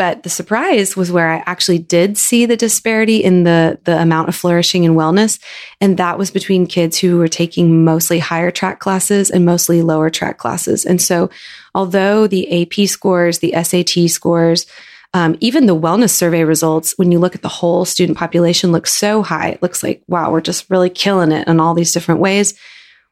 But 0.00 0.22
the 0.22 0.30
surprise 0.30 0.96
was 0.96 1.12
where 1.12 1.30
I 1.30 1.42
actually 1.44 1.78
did 1.78 2.16
see 2.16 2.46
the 2.46 2.56
disparity 2.56 3.22
in 3.22 3.44
the, 3.44 3.78
the 3.84 4.00
amount 4.00 4.30
of 4.30 4.34
flourishing 4.34 4.86
and 4.86 4.96
wellness. 4.96 5.38
And 5.78 5.98
that 5.98 6.16
was 6.16 6.30
between 6.30 6.66
kids 6.66 6.96
who 6.96 7.18
were 7.18 7.28
taking 7.28 7.84
mostly 7.84 8.18
higher 8.18 8.50
track 8.50 8.80
classes 8.80 9.30
and 9.30 9.44
mostly 9.44 9.82
lower 9.82 10.08
track 10.08 10.38
classes. 10.38 10.86
And 10.86 11.02
so 11.02 11.28
although 11.74 12.26
the 12.26 12.62
AP 12.62 12.88
scores, 12.88 13.40
the 13.40 13.52
SAT 13.62 14.08
scores, 14.08 14.64
um, 15.12 15.36
even 15.40 15.66
the 15.66 15.78
wellness 15.78 16.12
survey 16.12 16.44
results, 16.44 16.96
when 16.96 17.12
you 17.12 17.18
look 17.18 17.34
at 17.34 17.42
the 17.42 17.48
whole 17.48 17.84
student 17.84 18.16
population, 18.16 18.72
look 18.72 18.86
so 18.86 19.22
high. 19.22 19.50
It 19.50 19.60
looks 19.60 19.82
like, 19.82 20.02
wow, 20.08 20.32
we're 20.32 20.40
just 20.40 20.70
really 20.70 20.88
killing 20.88 21.30
it 21.30 21.46
in 21.46 21.60
all 21.60 21.74
these 21.74 21.92
different 21.92 22.22
ways. 22.22 22.54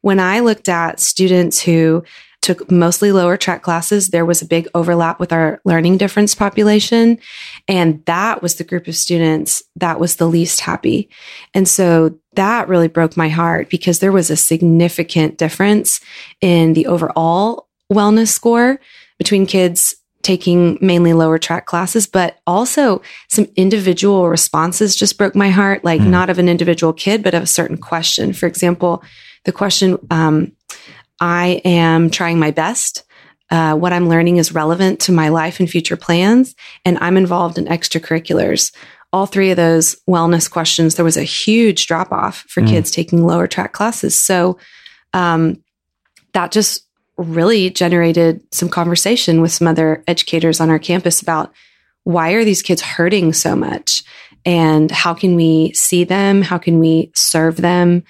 When 0.01 0.21
I 0.21 0.41
looked 0.41 0.71
at 0.71 1.01
students 1.01 1.61
who 1.61 2.03
took 2.41 2.71
mostly 2.71 3.13
lower 3.13 3.37
track 3.37 3.63
classes, 3.63 4.09
there 4.09 4.25
was 4.25 4.41
a 4.41 4.47
big 4.47 4.69
overlap 4.75 5.21
with 5.21 5.33
our 5.33 5.61
learning 5.65 5.99
difference 5.99 6.35
population. 6.35 7.19
And 7.67 8.05
that 8.07 8.43
was 8.43 8.55
the 8.55 8.65
group 8.65 8.89
of 8.89 8.97
students 8.97 9.63
that 9.77 10.01
was 10.01 10.17
the 10.17 10.29
least 10.29 10.61
happy. 10.61 11.11
And 11.53 11.69
so 11.69 12.19
that 12.35 12.69
really 12.69 12.89
broke 12.89 13.17
my 13.17 13.29
heart 13.29 13.69
because 13.69 13.99
there 13.99 14.13
was 14.13 14.31
a 14.31 14.37
significant 14.37 15.37
difference 15.37 16.01
in 16.41 16.73
the 16.73 16.87
overall 16.87 17.69
wellness 17.93 18.29
score 18.29 18.81
between 19.19 19.47
kids 19.47 19.97
taking 20.23 20.79
mainly 20.81 21.13
lower 21.13 21.39
track 21.39 21.67
classes, 21.67 22.07
but 22.07 22.39
also 22.47 23.01
some 23.29 23.47
individual 23.57 24.29
responses 24.29 24.97
just 24.97 25.17
broke 25.17 25.35
my 25.35 25.49
heart, 25.49 25.85
like 25.85 26.01
mm. 26.01 26.09
not 26.09 26.29
of 26.29 26.39
an 26.39 26.49
individual 26.49 26.93
kid, 26.93 27.23
but 27.23 27.35
of 27.35 27.43
a 27.43 27.47
certain 27.47 27.79
question. 27.79 28.33
For 28.33 28.47
example, 28.47 29.03
the 29.45 29.53
question, 29.53 29.97
um, 30.11 30.53
I 31.21 31.61
am 31.65 32.11
trying 32.11 32.39
my 32.39 32.51
best. 32.51 33.05
Uh, 33.51 33.75
what 33.75 33.93
I'm 33.93 34.09
learning 34.09 34.37
is 34.37 34.53
relevant 34.53 35.01
to 35.01 35.13
my 35.13 35.31
life 35.31 35.59
and 35.59 35.69
future 35.71 35.97
plans, 35.97 36.55
and 36.85 36.99
I'm 36.99 37.17
involved 37.17 37.57
in 37.59 37.65
extracurriculars. 37.65 38.73
All 39.13 39.25
three 39.25 39.51
of 39.51 39.57
those 39.57 39.97
wellness 40.09 40.51
questions, 40.51 40.95
there 40.95 41.05
was 41.05 41.17
a 41.17 41.23
huge 41.23 41.87
drop 41.87 42.13
off 42.13 42.45
for 42.49 42.61
mm. 42.61 42.69
kids 42.69 42.91
taking 42.91 43.27
lower 43.27 43.47
track 43.47 43.73
classes. 43.73 44.17
So 44.17 44.59
um, 45.15 45.63
that 46.35 46.53
just 46.53 46.87
really 47.17 47.71
generated 47.71 48.43
some 48.53 48.69
conversation 48.69 49.41
with 49.41 49.51
some 49.51 49.67
other 49.67 50.05
educators 50.07 50.61
on 50.61 50.71
our 50.71 50.79
campus 50.79 51.23
about 51.23 51.53
why 52.05 52.33
are 52.33 52.45
these 52.45 52.63
kids 52.63 52.81
hurting 52.81 53.33
so 53.33 53.57
much 53.57 54.03
and 54.45 54.91
how 54.91 55.15
can 55.15 55.35
we 55.35 55.73
see 55.75 56.05
them? 56.05 56.43
How 56.43 56.59
can 56.59 56.79
we 56.79 57.11
serve 57.15 57.57
them? 57.57 58.05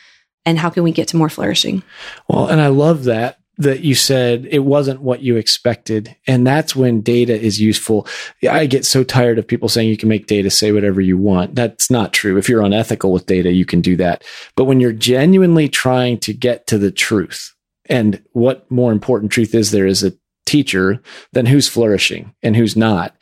And 0.49 0.59
how 0.59 0.71
can 0.71 0.83
we 0.83 0.93
get 0.93 1.09
to 1.09 1.17
more 1.17 1.29
flourishing? 1.29 1.83
Well, 2.27 2.49
and 2.49 2.61
I 2.61 2.69
love 2.69 3.05
that 3.05 3.39
that 3.59 3.81
you 3.81 3.95
said 3.95 4.47
it 4.51 4.61
wasn't 4.61 5.03
what 5.03 5.21
you 5.21 5.37
expected. 5.37 6.15
And 6.29 6.47
that's 6.47 6.77
when 6.77 7.01
data 7.01 7.39
is 7.39 7.61
useful. 7.61 8.07
I 8.49 8.67
get 8.67 8.87
so 8.87 9.03
tired 9.03 9.37
of 9.37 9.49
people 9.49 9.69
saying 9.69 9.89
you 9.89 9.97
can 9.97 10.09
make 10.09 10.29
data 10.29 10.49
say 10.49 10.71
whatever 10.71 11.01
you 11.01 11.19
want. 11.19 11.57
That's 11.57 11.91
not 11.91 12.13
true. 12.13 12.39
If 12.39 12.49
you're 12.49 12.63
unethical 12.63 13.13
with 13.13 13.27
data, 13.27 13.51
you 13.51 13.67
can 13.67 13.81
do 13.81 13.97
that. 13.97 14.23
But 14.55 14.67
when 14.67 14.79
you're 14.79 14.93
genuinely 14.93 15.69
trying 15.69 16.19
to 16.19 16.33
get 16.33 16.69
to 16.69 16.79
the 16.79 16.93
truth 16.93 17.53
and 17.87 18.23
what 18.31 18.71
more 18.71 18.93
important 18.93 19.33
truth 19.33 19.57
is 19.57 19.73
there 19.73 19.87
is 19.87 20.05
a 20.05 20.13
teacher 20.47 21.03
than 21.33 21.47
who's 21.47 21.69
flourishing 21.69 22.33
and 22.43 22.55
who's 22.55 22.77
not. 22.77 23.17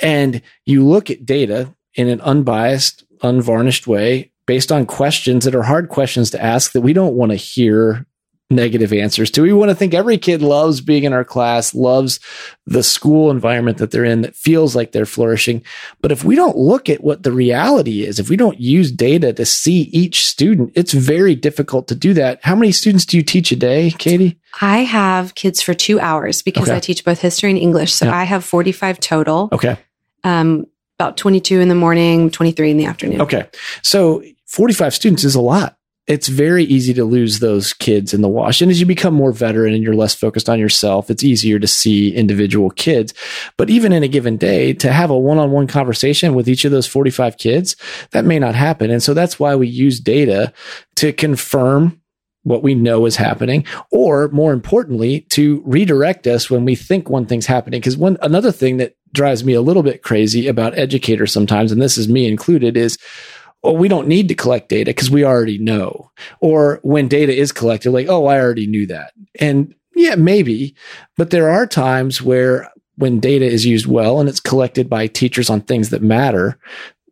And 0.00 0.42
you 0.64 0.84
look 0.84 1.10
at 1.10 1.24
data 1.24 1.72
in 1.94 2.08
an 2.08 2.20
unbiased, 2.22 3.04
unvarnished 3.22 3.86
way 3.86 4.32
based 4.46 4.72
on 4.72 4.86
questions 4.86 5.44
that 5.44 5.54
are 5.54 5.62
hard 5.62 5.88
questions 5.88 6.30
to 6.30 6.42
ask 6.42 6.72
that 6.72 6.80
we 6.80 6.92
don't 6.92 7.14
want 7.14 7.32
to 7.32 7.36
hear 7.36 8.06
negative 8.48 8.92
answers 8.92 9.30
to. 9.32 9.42
We 9.42 9.52
want 9.52 9.70
to 9.70 9.74
think 9.74 9.92
every 9.92 10.18
kid 10.18 10.40
loves 10.40 10.80
being 10.80 11.04
in 11.04 11.12
our 11.12 11.24
class, 11.24 11.74
loves 11.74 12.20
the 12.64 12.82
school 12.82 13.30
environment 13.30 13.78
that 13.78 13.90
they're 13.90 14.04
in, 14.04 14.22
that 14.22 14.36
feels 14.36 14.76
like 14.76 14.92
they're 14.92 15.04
flourishing. 15.06 15.62
But 16.00 16.12
if 16.12 16.22
we 16.22 16.36
don't 16.36 16.56
look 16.56 16.88
at 16.88 17.02
what 17.02 17.24
the 17.24 17.32
reality 17.32 18.04
is, 18.04 18.20
if 18.20 18.28
we 18.28 18.36
don't 18.36 18.60
use 18.60 18.92
data 18.92 19.32
to 19.32 19.44
see 19.44 19.82
each 19.92 20.24
student, 20.26 20.70
it's 20.76 20.92
very 20.92 21.34
difficult 21.34 21.88
to 21.88 21.96
do 21.96 22.14
that. 22.14 22.38
How 22.44 22.54
many 22.54 22.70
students 22.70 23.04
do 23.04 23.16
you 23.16 23.22
teach 23.24 23.50
a 23.50 23.56
day, 23.56 23.90
Katie? 23.90 24.38
I 24.60 24.78
have 24.78 25.34
kids 25.34 25.60
for 25.60 25.74
two 25.74 25.98
hours 25.98 26.42
because 26.42 26.68
okay. 26.68 26.76
I 26.76 26.80
teach 26.80 27.04
both 27.04 27.20
history 27.20 27.50
and 27.50 27.58
English. 27.58 27.92
So 27.92 28.06
yeah. 28.06 28.16
I 28.16 28.24
have 28.24 28.44
45 28.44 29.00
total. 29.00 29.48
Okay. 29.50 29.76
Um, 30.22 30.66
about 30.98 31.16
22 31.16 31.60
in 31.60 31.68
the 31.68 31.74
morning, 31.74 32.30
23 32.30 32.70
in 32.70 32.76
the 32.78 32.86
afternoon. 32.86 33.20
Okay. 33.22 33.48
So 33.82 34.22
45 34.46 34.94
students 34.94 35.24
is 35.24 35.34
a 35.34 35.40
lot. 35.40 35.76
it's 36.06 36.28
very 36.28 36.64
easy 36.64 36.94
to 36.94 37.04
lose 37.04 37.40
those 37.40 37.72
kids 37.72 38.14
in 38.14 38.20
the 38.22 38.28
wash. 38.28 38.62
And 38.62 38.70
as 38.70 38.78
you 38.78 38.86
become 38.86 39.12
more 39.12 39.32
veteran 39.32 39.74
and 39.74 39.82
you're 39.82 39.94
less 39.94 40.14
focused 40.14 40.48
on 40.48 40.60
yourself, 40.60 41.10
it's 41.10 41.24
easier 41.24 41.58
to 41.58 41.66
see 41.66 42.14
individual 42.14 42.70
kids. 42.70 43.12
But 43.56 43.70
even 43.70 43.92
in 43.92 44.04
a 44.04 44.08
given 44.08 44.36
day, 44.36 44.72
to 44.74 44.92
have 44.92 45.10
a 45.10 45.18
one 45.18 45.38
on 45.38 45.50
one 45.50 45.66
conversation 45.66 46.34
with 46.34 46.48
each 46.48 46.64
of 46.64 46.70
those 46.70 46.86
45 46.86 47.38
kids, 47.38 47.76
that 48.12 48.24
may 48.24 48.38
not 48.38 48.54
happen. 48.54 48.90
And 48.90 49.02
so 49.02 49.14
that's 49.14 49.40
why 49.40 49.56
we 49.56 49.66
use 49.66 49.98
data 49.98 50.52
to 50.96 51.12
confirm 51.12 52.00
what 52.44 52.62
we 52.62 52.76
know 52.76 53.06
is 53.06 53.16
happening, 53.16 53.64
or 53.90 54.28
more 54.28 54.52
importantly, 54.52 55.22
to 55.30 55.60
redirect 55.66 56.28
us 56.28 56.48
when 56.48 56.64
we 56.64 56.76
think 56.76 57.10
one 57.10 57.26
thing's 57.26 57.46
happening. 57.46 57.80
Because 57.80 57.96
one 57.96 58.16
another 58.22 58.52
thing 58.52 58.76
that 58.76 58.94
drives 59.12 59.42
me 59.42 59.54
a 59.54 59.60
little 59.60 59.82
bit 59.82 60.04
crazy 60.04 60.46
about 60.46 60.78
educators 60.78 61.32
sometimes, 61.32 61.72
and 61.72 61.82
this 61.82 61.98
is 61.98 62.08
me 62.08 62.28
included, 62.28 62.76
is 62.76 62.96
well, 63.62 63.76
we 63.76 63.88
don't 63.88 64.08
need 64.08 64.28
to 64.28 64.34
collect 64.34 64.68
data 64.68 64.90
because 64.90 65.10
we 65.10 65.24
already 65.24 65.58
know. 65.58 66.10
Or 66.40 66.80
when 66.82 67.08
data 67.08 67.34
is 67.34 67.52
collected, 67.52 67.90
like, 67.90 68.08
oh, 68.08 68.26
I 68.26 68.38
already 68.38 68.66
knew 68.66 68.86
that. 68.86 69.12
And 69.40 69.74
yeah, 69.94 70.14
maybe, 70.14 70.74
but 71.16 71.30
there 71.30 71.48
are 71.48 71.66
times 71.66 72.22
where 72.22 72.70
when 72.96 73.20
data 73.20 73.44
is 73.44 73.66
used 73.66 73.86
well 73.86 74.20
and 74.20 74.28
it's 74.28 74.40
collected 74.40 74.88
by 74.88 75.06
teachers 75.06 75.50
on 75.50 75.60
things 75.62 75.90
that 75.90 76.02
matter, 76.02 76.58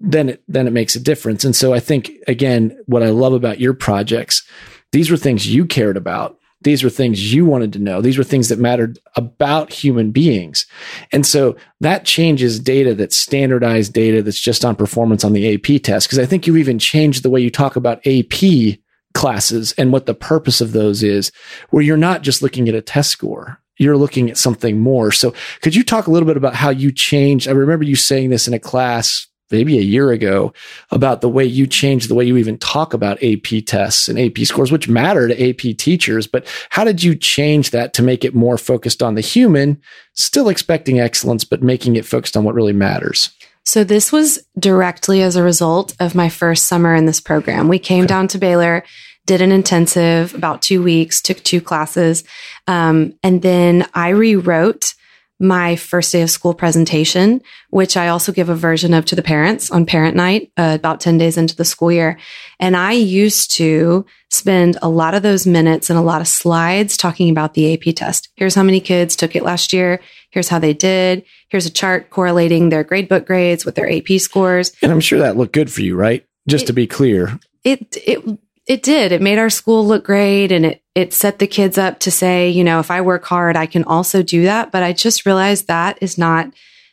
then 0.00 0.30
it, 0.30 0.42
then 0.48 0.66
it 0.66 0.72
makes 0.72 0.94
a 0.94 1.00
difference. 1.00 1.44
And 1.44 1.56
so 1.56 1.72
I 1.72 1.80
think 1.80 2.12
again, 2.26 2.78
what 2.86 3.02
I 3.02 3.08
love 3.08 3.32
about 3.32 3.60
your 3.60 3.74
projects, 3.74 4.46
these 4.92 5.10
were 5.10 5.16
things 5.16 5.46
you 5.46 5.66
cared 5.66 5.96
about 5.96 6.38
these 6.64 6.82
were 6.82 6.90
things 6.90 7.32
you 7.32 7.44
wanted 7.44 7.72
to 7.74 7.78
know. 7.78 8.00
These 8.00 8.18
were 8.18 8.24
things 8.24 8.48
that 8.48 8.58
mattered 8.58 8.98
about 9.16 9.72
human 9.72 10.10
beings. 10.10 10.66
And 11.12 11.24
so 11.24 11.56
that 11.80 12.04
changes 12.04 12.58
data 12.58 12.94
that's 12.94 13.16
standardized 13.16 13.92
data 13.92 14.22
that's 14.22 14.40
just 14.40 14.64
on 14.64 14.74
performance 14.74 15.24
on 15.24 15.32
the 15.32 15.54
AP 15.54 15.82
test. 15.82 16.10
Cause 16.10 16.18
I 16.18 16.26
think 16.26 16.46
you 16.46 16.56
even 16.56 16.78
changed 16.78 17.22
the 17.22 17.30
way 17.30 17.40
you 17.40 17.50
talk 17.50 17.76
about 17.76 18.04
AP 18.06 18.78
classes 19.14 19.72
and 19.78 19.92
what 19.92 20.06
the 20.06 20.14
purpose 20.14 20.60
of 20.60 20.72
those 20.72 21.02
is, 21.02 21.30
where 21.70 21.82
you're 21.82 21.96
not 21.96 22.22
just 22.22 22.42
looking 22.42 22.68
at 22.68 22.74
a 22.74 22.82
test 22.82 23.10
score. 23.10 23.60
You're 23.76 23.96
looking 23.96 24.30
at 24.30 24.38
something 24.38 24.78
more. 24.78 25.10
So 25.10 25.34
could 25.60 25.74
you 25.74 25.82
talk 25.82 26.06
a 26.06 26.10
little 26.10 26.26
bit 26.26 26.36
about 26.36 26.54
how 26.54 26.70
you 26.70 26.92
changed? 26.92 27.48
I 27.48 27.52
remember 27.52 27.84
you 27.84 27.96
saying 27.96 28.30
this 28.30 28.46
in 28.46 28.54
a 28.54 28.58
class 28.58 29.26
maybe 29.54 29.78
a 29.78 29.82
year 29.82 30.10
ago 30.10 30.52
about 30.90 31.20
the 31.20 31.28
way 31.28 31.44
you 31.44 31.66
changed 31.66 32.10
the 32.10 32.14
way 32.14 32.24
you 32.24 32.36
even 32.36 32.58
talk 32.58 32.92
about 32.92 33.22
AP 33.22 33.64
tests 33.64 34.08
and 34.08 34.18
AP 34.18 34.38
scores, 34.38 34.72
which 34.72 34.88
matter 34.88 35.28
to 35.28 35.48
AP 35.48 35.76
teachers. 35.78 36.26
But 36.26 36.46
how 36.70 36.82
did 36.82 37.04
you 37.04 37.14
change 37.14 37.70
that 37.70 37.92
to 37.94 38.02
make 38.02 38.24
it 38.24 38.34
more 38.34 38.58
focused 38.58 39.00
on 39.00 39.14
the 39.14 39.20
human, 39.20 39.80
still 40.14 40.48
expecting 40.48 40.98
excellence, 40.98 41.44
but 41.44 41.62
making 41.62 41.94
it 41.94 42.04
focused 42.04 42.36
on 42.36 42.42
what 42.42 42.56
really 42.56 42.72
matters? 42.72 43.30
So 43.64 43.84
this 43.84 44.10
was 44.10 44.44
directly 44.58 45.22
as 45.22 45.36
a 45.36 45.42
result 45.42 45.94
of 46.00 46.14
my 46.16 46.28
first 46.28 46.64
summer 46.64 46.94
in 46.94 47.06
this 47.06 47.20
program. 47.20 47.68
We 47.68 47.78
came 47.78 48.04
okay. 48.04 48.08
down 48.08 48.28
to 48.28 48.38
Baylor, 48.38 48.84
did 49.24 49.40
an 49.40 49.52
intensive 49.52 50.34
about 50.34 50.62
two 50.62 50.82
weeks, 50.82 51.22
took 51.22 51.42
two 51.44 51.60
classes, 51.60 52.24
um, 52.66 53.14
and 53.22 53.40
then 53.40 53.86
I 53.94 54.08
rewrote 54.08 54.94
my 55.40 55.76
first 55.76 56.12
day 56.12 56.22
of 56.22 56.30
school 56.30 56.54
presentation, 56.54 57.40
which 57.70 57.96
I 57.96 58.08
also 58.08 58.32
give 58.32 58.48
a 58.48 58.54
version 58.54 58.94
of 58.94 59.04
to 59.06 59.16
the 59.16 59.22
parents 59.22 59.70
on 59.70 59.84
parent 59.84 60.16
night, 60.16 60.52
uh, 60.56 60.76
about 60.78 61.00
10 61.00 61.18
days 61.18 61.36
into 61.36 61.56
the 61.56 61.64
school 61.64 61.90
year. 61.90 62.18
And 62.60 62.76
I 62.76 62.92
used 62.92 63.50
to 63.56 64.06
spend 64.30 64.78
a 64.80 64.88
lot 64.88 65.14
of 65.14 65.22
those 65.22 65.46
minutes 65.46 65.90
and 65.90 65.98
a 65.98 66.02
lot 66.02 66.20
of 66.20 66.28
slides 66.28 66.96
talking 66.96 67.30
about 67.30 67.54
the 67.54 67.74
AP 67.74 67.94
test. 67.96 68.28
Here's 68.36 68.54
how 68.54 68.62
many 68.62 68.80
kids 68.80 69.16
took 69.16 69.34
it 69.34 69.42
last 69.42 69.72
year. 69.72 70.00
Here's 70.30 70.48
how 70.48 70.58
they 70.58 70.72
did. 70.72 71.24
Here's 71.48 71.66
a 71.66 71.70
chart 71.70 72.10
correlating 72.10 72.68
their 72.68 72.84
gradebook 72.84 73.26
grades 73.26 73.64
with 73.64 73.74
their 73.74 73.90
AP 73.90 74.18
scores. 74.18 74.72
And 74.82 74.92
I'm 74.92 75.00
sure 75.00 75.18
that 75.18 75.36
looked 75.36 75.52
good 75.52 75.72
for 75.72 75.82
you, 75.82 75.96
right? 75.96 76.24
Just 76.48 76.64
it, 76.64 76.66
to 76.68 76.72
be 76.72 76.86
clear. 76.86 77.38
It, 77.64 77.96
it, 78.06 78.38
it 78.66 78.82
did. 78.82 79.12
It 79.12 79.22
made 79.22 79.38
our 79.38 79.50
school 79.50 79.86
look 79.86 80.04
great 80.04 80.50
and 80.50 80.66
it, 80.66 80.82
it 80.94 81.12
set 81.12 81.38
the 81.38 81.46
kids 81.46 81.76
up 81.76 81.98
to 82.00 82.10
say, 82.10 82.48
you 82.48 82.64
know, 82.64 82.80
if 82.80 82.90
I 82.90 83.00
work 83.00 83.24
hard, 83.24 83.56
I 83.56 83.66
can 83.66 83.84
also 83.84 84.22
do 84.22 84.44
that. 84.44 84.72
But 84.72 84.82
I 84.82 84.92
just 84.92 85.26
realized 85.26 85.66
that 85.66 85.98
is 86.00 86.16
not 86.16 86.48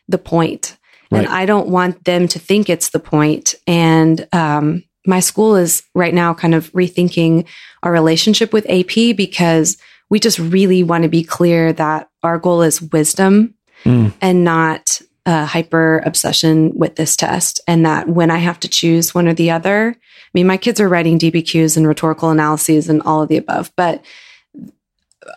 the 0.08 0.18
point. 0.18 0.76
Right. 1.10 1.20
And 1.20 1.28
I 1.28 1.46
don't 1.46 1.68
want 1.68 2.04
them 2.04 2.28
to 2.28 2.38
think 2.38 2.68
it's 2.68 2.90
the 2.90 2.98
point. 2.98 3.54
And, 3.66 4.26
um, 4.32 4.84
my 5.06 5.20
school 5.20 5.56
is 5.56 5.82
right 5.94 6.14
now 6.14 6.32
kind 6.32 6.54
of 6.54 6.70
rethinking 6.72 7.46
our 7.82 7.90
relationship 7.90 8.52
with 8.52 8.68
AP 8.70 9.16
because 9.16 9.76
we 10.10 10.20
just 10.20 10.38
really 10.38 10.82
want 10.82 11.02
to 11.02 11.08
be 11.08 11.24
clear 11.24 11.72
that 11.72 12.08
our 12.22 12.38
goal 12.38 12.62
is 12.62 12.80
wisdom 12.80 13.54
mm. 13.84 14.12
and 14.20 14.44
not 14.44 15.00
a 15.26 15.44
hyper 15.44 16.02
obsession 16.04 16.76
with 16.76 16.96
this 16.96 17.16
test. 17.16 17.60
And 17.66 17.86
that 17.86 18.08
when 18.08 18.30
I 18.30 18.38
have 18.38 18.58
to 18.60 18.68
choose 18.68 19.14
one 19.14 19.28
or 19.28 19.34
the 19.34 19.50
other, 19.50 19.96
I 19.96 20.30
mean, 20.34 20.46
my 20.46 20.56
kids 20.56 20.80
are 20.80 20.88
writing 20.88 21.18
DBQs 21.18 21.76
and 21.76 21.86
rhetorical 21.86 22.30
analyses 22.30 22.88
and 22.88 23.02
all 23.02 23.22
of 23.22 23.28
the 23.28 23.36
above, 23.36 23.72
but 23.76 24.02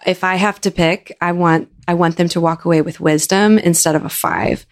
if 0.05 0.23
I 0.23 0.35
have 0.35 0.59
to 0.61 0.71
pick, 0.71 1.15
I 1.21 1.31
want 1.31 1.69
I 1.87 1.93
want 1.93 2.17
them 2.17 2.29
to 2.29 2.41
walk 2.41 2.65
away 2.65 2.81
with 2.81 2.99
wisdom 2.99 3.59
instead 3.59 3.95
of 3.95 4.05
a 4.05 4.09
five. 4.09 4.65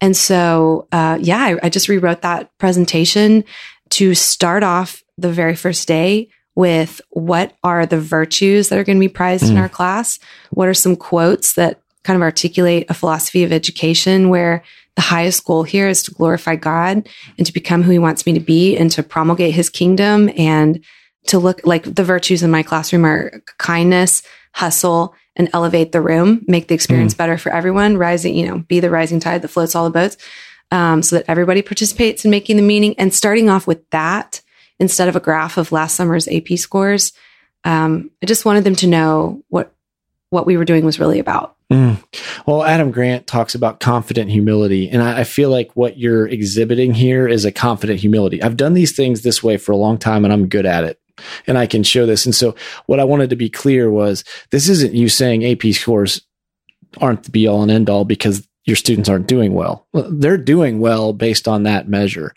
And 0.00 0.16
so, 0.16 0.86
uh, 0.92 1.18
yeah, 1.20 1.38
I, 1.38 1.66
I 1.66 1.68
just 1.70 1.88
rewrote 1.88 2.22
that 2.22 2.56
presentation 2.58 3.44
to 3.90 4.14
start 4.14 4.62
off 4.62 5.02
the 5.16 5.32
very 5.32 5.56
first 5.56 5.88
day 5.88 6.28
with 6.54 7.00
what 7.10 7.54
are 7.64 7.86
the 7.86 8.00
virtues 8.00 8.68
that 8.68 8.78
are 8.78 8.84
going 8.84 8.98
to 8.98 9.00
be 9.00 9.08
prized 9.08 9.44
mm. 9.44 9.52
in 9.52 9.56
our 9.56 9.68
class? 9.68 10.18
What 10.50 10.68
are 10.68 10.74
some 10.74 10.94
quotes 10.94 11.54
that 11.54 11.80
kind 12.08 12.16
of 12.16 12.22
articulate 12.22 12.86
a 12.88 12.94
philosophy 12.94 13.44
of 13.44 13.52
education 13.52 14.30
where 14.30 14.62
the 14.96 15.02
highest 15.02 15.44
goal 15.44 15.62
here 15.62 15.88
is 15.88 16.02
to 16.02 16.10
glorify 16.10 16.56
God 16.56 17.06
and 17.36 17.46
to 17.46 17.52
become 17.52 17.82
who 17.82 17.90
he 17.90 17.98
wants 17.98 18.24
me 18.24 18.32
to 18.32 18.40
be 18.40 18.78
and 18.78 18.90
to 18.92 19.02
promulgate 19.02 19.52
his 19.52 19.68
kingdom 19.68 20.30
and 20.34 20.82
to 21.26 21.38
look 21.38 21.60
like 21.66 21.94
the 21.94 22.02
virtues 22.02 22.42
in 22.42 22.50
my 22.50 22.62
classroom 22.62 23.04
are 23.04 23.42
kindness, 23.58 24.22
hustle, 24.52 25.14
and 25.36 25.50
elevate 25.52 25.92
the 25.92 26.00
room, 26.00 26.42
make 26.48 26.68
the 26.68 26.74
experience 26.74 27.12
mm. 27.12 27.18
better 27.18 27.36
for 27.36 27.52
everyone, 27.52 27.98
rising, 27.98 28.34
you 28.34 28.48
know, 28.48 28.60
be 28.60 28.80
the 28.80 28.88
rising 28.88 29.20
tide 29.20 29.42
that 29.42 29.48
floats 29.48 29.74
all 29.74 29.84
the 29.84 29.90
boats. 29.90 30.16
Um, 30.70 31.02
so 31.02 31.16
that 31.16 31.26
everybody 31.28 31.60
participates 31.60 32.24
in 32.24 32.30
making 32.30 32.56
the 32.56 32.62
meaning 32.62 32.94
and 32.98 33.12
starting 33.12 33.50
off 33.50 33.66
with 33.66 33.88
that 33.90 34.40
instead 34.78 35.08
of 35.08 35.16
a 35.16 35.20
graph 35.20 35.58
of 35.58 35.72
last 35.72 35.94
summer's 35.94 36.26
AP 36.26 36.56
scores. 36.56 37.12
Um, 37.64 38.10
I 38.22 38.26
just 38.26 38.46
wanted 38.46 38.64
them 38.64 38.76
to 38.76 38.86
know 38.86 39.42
what 39.48 39.74
what 40.30 40.46
we 40.46 40.56
were 40.56 40.64
doing 40.64 40.86
was 40.86 40.98
really 40.98 41.18
about. 41.18 41.57
Mm. 41.70 42.02
Well, 42.46 42.64
Adam 42.64 42.90
Grant 42.90 43.26
talks 43.26 43.54
about 43.54 43.80
confident 43.80 44.30
humility, 44.30 44.88
and 44.88 45.02
I, 45.02 45.20
I, 45.20 45.24
feel 45.24 45.50
like 45.50 45.70
what 45.76 45.98
you're 45.98 46.26
exhibiting 46.26 46.94
here 46.94 47.28
is 47.28 47.44
a 47.44 47.52
confident 47.52 48.00
humility. 48.00 48.42
I've 48.42 48.56
done 48.56 48.72
these 48.72 48.96
things 48.96 49.20
this 49.20 49.42
way 49.42 49.58
for 49.58 49.72
a 49.72 49.76
long 49.76 49.98
time, 49.98 50.24
and 50.24 50.32
I'm 50.32 50.48
good 50.48 50.64
at 50.64 50.84
it, 50.84 50.98
and 51.46 51.58
I 51.58 51.66
can 51.66 51.82
show 51.82 52.06
this. 52.06 52.24
And 52.24 52.34
so, 52.34 52.54
what 52.86 53.00
I 53.00 53.04
wanted 53.04 53.28
to 53.30 53.36
be 53.36 53.50
clear 53.50 53.90
was 53.90 54.24
this 54.50 54.70
isn't 54.70 54.94
you 54.94 55.10
saying 55.10 55.44
AP 55.44 55.74
scores 55.74 56.22
aren't 57.02 57.24
the 57.24 57.30
be 57.30 57.46
all 57.46 57.60
and 57.60 57.70
end 57.70 57.90
all 57.90 58.06
because 58.06 58.48
your 58.64 58.76
students 58.76 59.10
aren't 59.10 59.26
doing 59.26 59.52
well. 59.52 59.86
They're 59.92 60.38
doing 60.38 60.78
well 60.78 61.12
based 61.12 61.46
on 61.46 61.64
that 61.64 61.88
measure. 61.88 62.34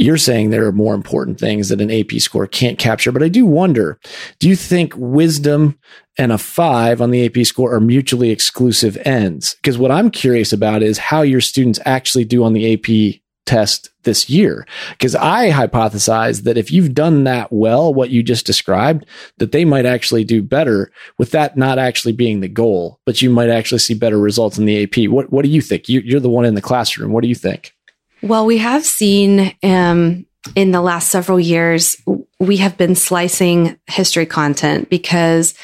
You're 0.00 0.16
saying 0.16 0.50
there 0.50 0.64
are 0.64 0.72
more 0.72 0.94
important 0.94 1.40
things 1.40 1.70
that 1.70 1.80
an 1.80 1.90
AP 1.90 2.20
score 2.20 2.46
can't 2.46 2.78
capture, 2.78 3.10
but 3.10 3.24
I 3.24 3.28
do 3.28 3.44
wonder, 3.44 3.98
do 4.38 4.48
you 4.48 4.54
think 4.54 4.94
wisdom 4.96 5.76
and 6.16 6.30
a 6.30 6.38
five 6.38 7.02
on 7.02 7.10
the 7.10 7.26
AP 7.26 7.44
score 7.44 7.74
are 7.74 7.80
mutually 7.80 8.30
exclusive 8.30 8.96
ends? 9.04 9.56
Because 9.56 9.76
what 9.76 9.90
I'm 9.90 10.12
curious 10.12 10.52
about 10.52 10.84
is 10.84 10.98
how 10.98 11.22
your 11.22 11.40
students 11.40 11.80
actually 11.84 12.24
do 12.24 12.44
on 12.44 12.52
the 12.52 12.74
AP 12.74 13.20
test 13.44 13.90
this 14.04 14.30
year. 14.30 14.64
Because 14.90 15.16
I 15.16 15.50
hypothesize 15.50 16.44
that 16.44 16.56
if 16.56 16.70
you've 16.70 16.94
done 16.94 17.24
that 17.24 17.52
well, 17.52 17.92
what 17.92 18.10
you 18.10 18.22
just 18.22 18.46
described, 18.46 19.04
that 19.38 19.50
they 19.50 19.64
might 19.64 19.84
actually 19.84 20.22
do 20.22 20.44
better 20.44 20.92
with 21.18 21.32
that 21.32 21.56
not 21.56 21.78
actually 21.80 22.12
being 22.12 22.38
the 22.38 22.46
goal, 22.46 23.00
but 23.04 23.20
you 23.20 23.30
might 23.30 23.50
actually 23.50 23.80
see 23.80 23.94
better 23.94 24.18
results 24.18 24.58
in 24.58 24.64
the 24.64 24.84
AP. 24.84 25.10
What, 25.10 25.32
what 25.32 25.44
do 25.44 25.50
you 25.50 25.60
think? 25.60 25.88
You, 25.88 26.02
you're 26.04 26.20
the 26.20 26.30
one 26.30 26.44
in 26.44 26.54
the 26.54 26.62
classroom. 26.62 27.10
What 27.10 27.22
do 27.22 27.28
you 27.28 27.34
think? 27.34 27.74
Well, 28.22 28.46
we 28.46 28.58
have 28.58 28.84
seen 28.84 29.54
um, 29.62 30.26
in 30.54 30.70
the 30.70 30.80
last 30.80 31.10
several 31.10 31.38
years, 31.40 31.96
we 32.38 32.58
have 32.58 32.76
been 32.76 32.94
slicing 32.94 33.78
history 33.86 34.26
content 34.26 34.88
because 34.90 35.54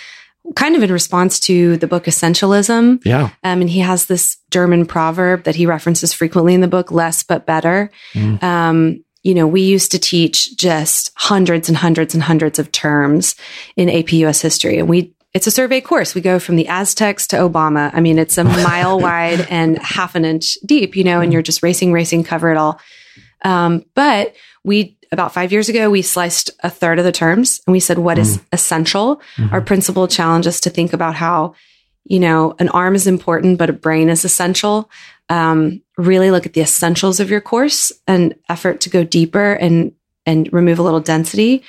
kind 0.57 0.77
of 0.77 0.83
in 0.83 0.93
response 0.93 1.41
to 1.41 1.77
the 1.79 1.87
book 1.87 2.05
Essentialism. 2.05 3.05
Yeah. 3.05 3.31
Um, 3.43 3.63
and 3.63 3.71
he 3.71 3.81
has 3.81 4.07
this 4.07 4.37
German 4.51 4.87
proverb 4.87 5.45
that 5.45 5.55
he 5.55 5.67
references 5.67 6.13
frequently 6.13 6.55
in 6.55 6.61
the 6.61 6.69
book, 6.69 6.91
less 6.91 7.23
but 7.23 7.47
better. 7.47 7.91
Mm. 8.13 8.43
Um, 8.43 9.05
you 9.23 9.35
know, 9.35 9.47
we 9.47 9.63
used 9.63 9.91
to 9.93 9.99
teach 9.99 10.55
just 10.57 11.11
hundreds 11.17 11.69
and 11.69 11.79
hundreds 11.79 12.13
and 12.13 12.23
hundreds 12.23 12.59
of 12.59 12.71
terms 12.73 13.37
in 13.75 13.89
AP 13.89 14.13
US 14.13 14.43
history. 14.43 14.79
And 14.79 14.89
we 14.89 15.14
it's 15.35 15.49
a 15.49 15.51
survey 15.51 15.81
course. 15.81 16.15
We 16.15 16.21
go 16.21 16.39
from 16.39 16.55
the 16.55 16.69
Aztecs 16.69 17.27
to 17.29 17.37
Obama. 17.37 17.91
I 17.93 18.01
mean, 18.01 18.19
it's 18.19 18.39
a 18.39 18.45
mile 18.45 19.01
wide 19.01 19.47
and 19.51 19.79
half 19.81 20.15
an 20.15 20.25
inch 20.25 20.57
deep, 20.65 20.97
you 20.97 21.05
know, 21.05 21.21
and 21.21 21.33
you're 21.33 21.43
just 21.43 21.63
racing, 21.63 21.93
racing, 21.93 22.23
cover 22.23 22.51
it 22.51 22.57
all. 22.57 22.81
Um, 23.43 23.85
but 23.95 24.35
we, 24.63 24.97
about 25.13 25.35
five 25.35 25.53
years 25.53 25.69
ago, 25.69 25.91
we 25.91 26.03
sliced 26.03 26.51
a 26.61 26.71
third 26.71 26.99
of 26.99 27.05
the 27.05 27.13
terms 27.13 27.61
and 27.67 27.73
we 27.73 27.81
said, 27.81 27.99
what 27.99 28.17
mm. 28.17 28.21
is 28.21 28.41
essential? 28.53 29.17
Mm-hmm. 29.37 29.53
Our 29.53 29.61
principal 29.61 30.09
challenge 30.09 30.47
is 30.47 30.61
to 30.61 30.71
think 30.71 30.93
about 30.93 31.15
how, 31.17 31.55
you 32.05 32.21
know, 32.21 32.55
an 32.59 32.69
arm 32.71 32.95
is 32.95 33.07
important, 33.07 33.59
but 33.59 33.71
a 33.71 33.75
brain 33.75 34.09
is 34.09 34.25
essential. 34.25 34.89
Um, 35.29 35.83
really 35.99 36.31
look 36.31 36.47
at 36.47 36.53
the 36.53 36.61
essentials 36.61 37.19
of 37.19 37.31
your 37.31 37.41
course 37.41 37.93
and 38.07 38.35
effort 38.49 38.81
to 38.83 38.91
go 38.91 39.05
deeper 39.05 39.53
and, 39.55 39.93
and 40.27 40.51
remove 40.53 40.79
a 40.79 40.83
little 40.83 41.01
density 41.01 41.65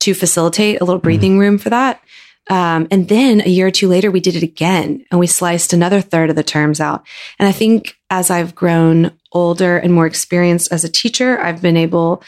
to 0.00 0.14
facilitate 0.14 0.80
a 0.80 0.84
little 0.84 1.00
breathing 1.00 1.36
mm. 1.36 1.40
room 1.40 1.58
for 1.58 1.70
that. 1.70 2.00
Um, 2.48 2.88
and 2.90 3.08
then 3.08 3.42
a 3.42 3.48
year 3.48 3.66
or 3.66 3.70
two 3.70 3.88
later, 3.88 4.10
we 4.10 4.20
did 4.20 4.36
it 4.36 4.42
again 4.42 5.04
and 5.10 5.20
we 5.20 5.26
sliced 5.26 5.72
another 5.72 6.00
third 6.00 6.30
of 6.30 6.36
the 6.36 6.42
terms 6.42 6.80
out. 6.80 7.06
And 7.38 7.48
I 7.48 7.52
think 7.52 7.96
as 8.10 8.30
I've 8.30 8.54
grown 8.54 9.12
older 9.32 9.76
and 9.76 9.92
more 9.92 10.06
experienced 10.06 10.72
as 10.72 10.84
a 10.84 10.88
teacher, 10.88 11.38
I've 11.40 11.60
been 11.60 11.76
able 11.76 12.22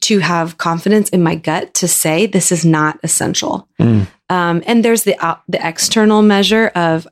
to 0.00 0.20
have 0.20 0.58
confidence 0.58 1.08
in 1.10 1.22
my 1.22 1.34
gut 1.34 1.74
to 1.74 1.88
say 1.88 2.26
this 2.26 2.52
is 2.52 2.64
not 2.64 2.98
essential. 3.02 3.68
Mm. 3.78 4.06
Um, 4.30 4.62
and 4.66 4.84
there's 4.84 5.04
the 5.04 5.16
uh, 5.24 5.36
the 5.48 5.66
external 5.66 6.22
measure 6.22 6.68
of 6.74 7.06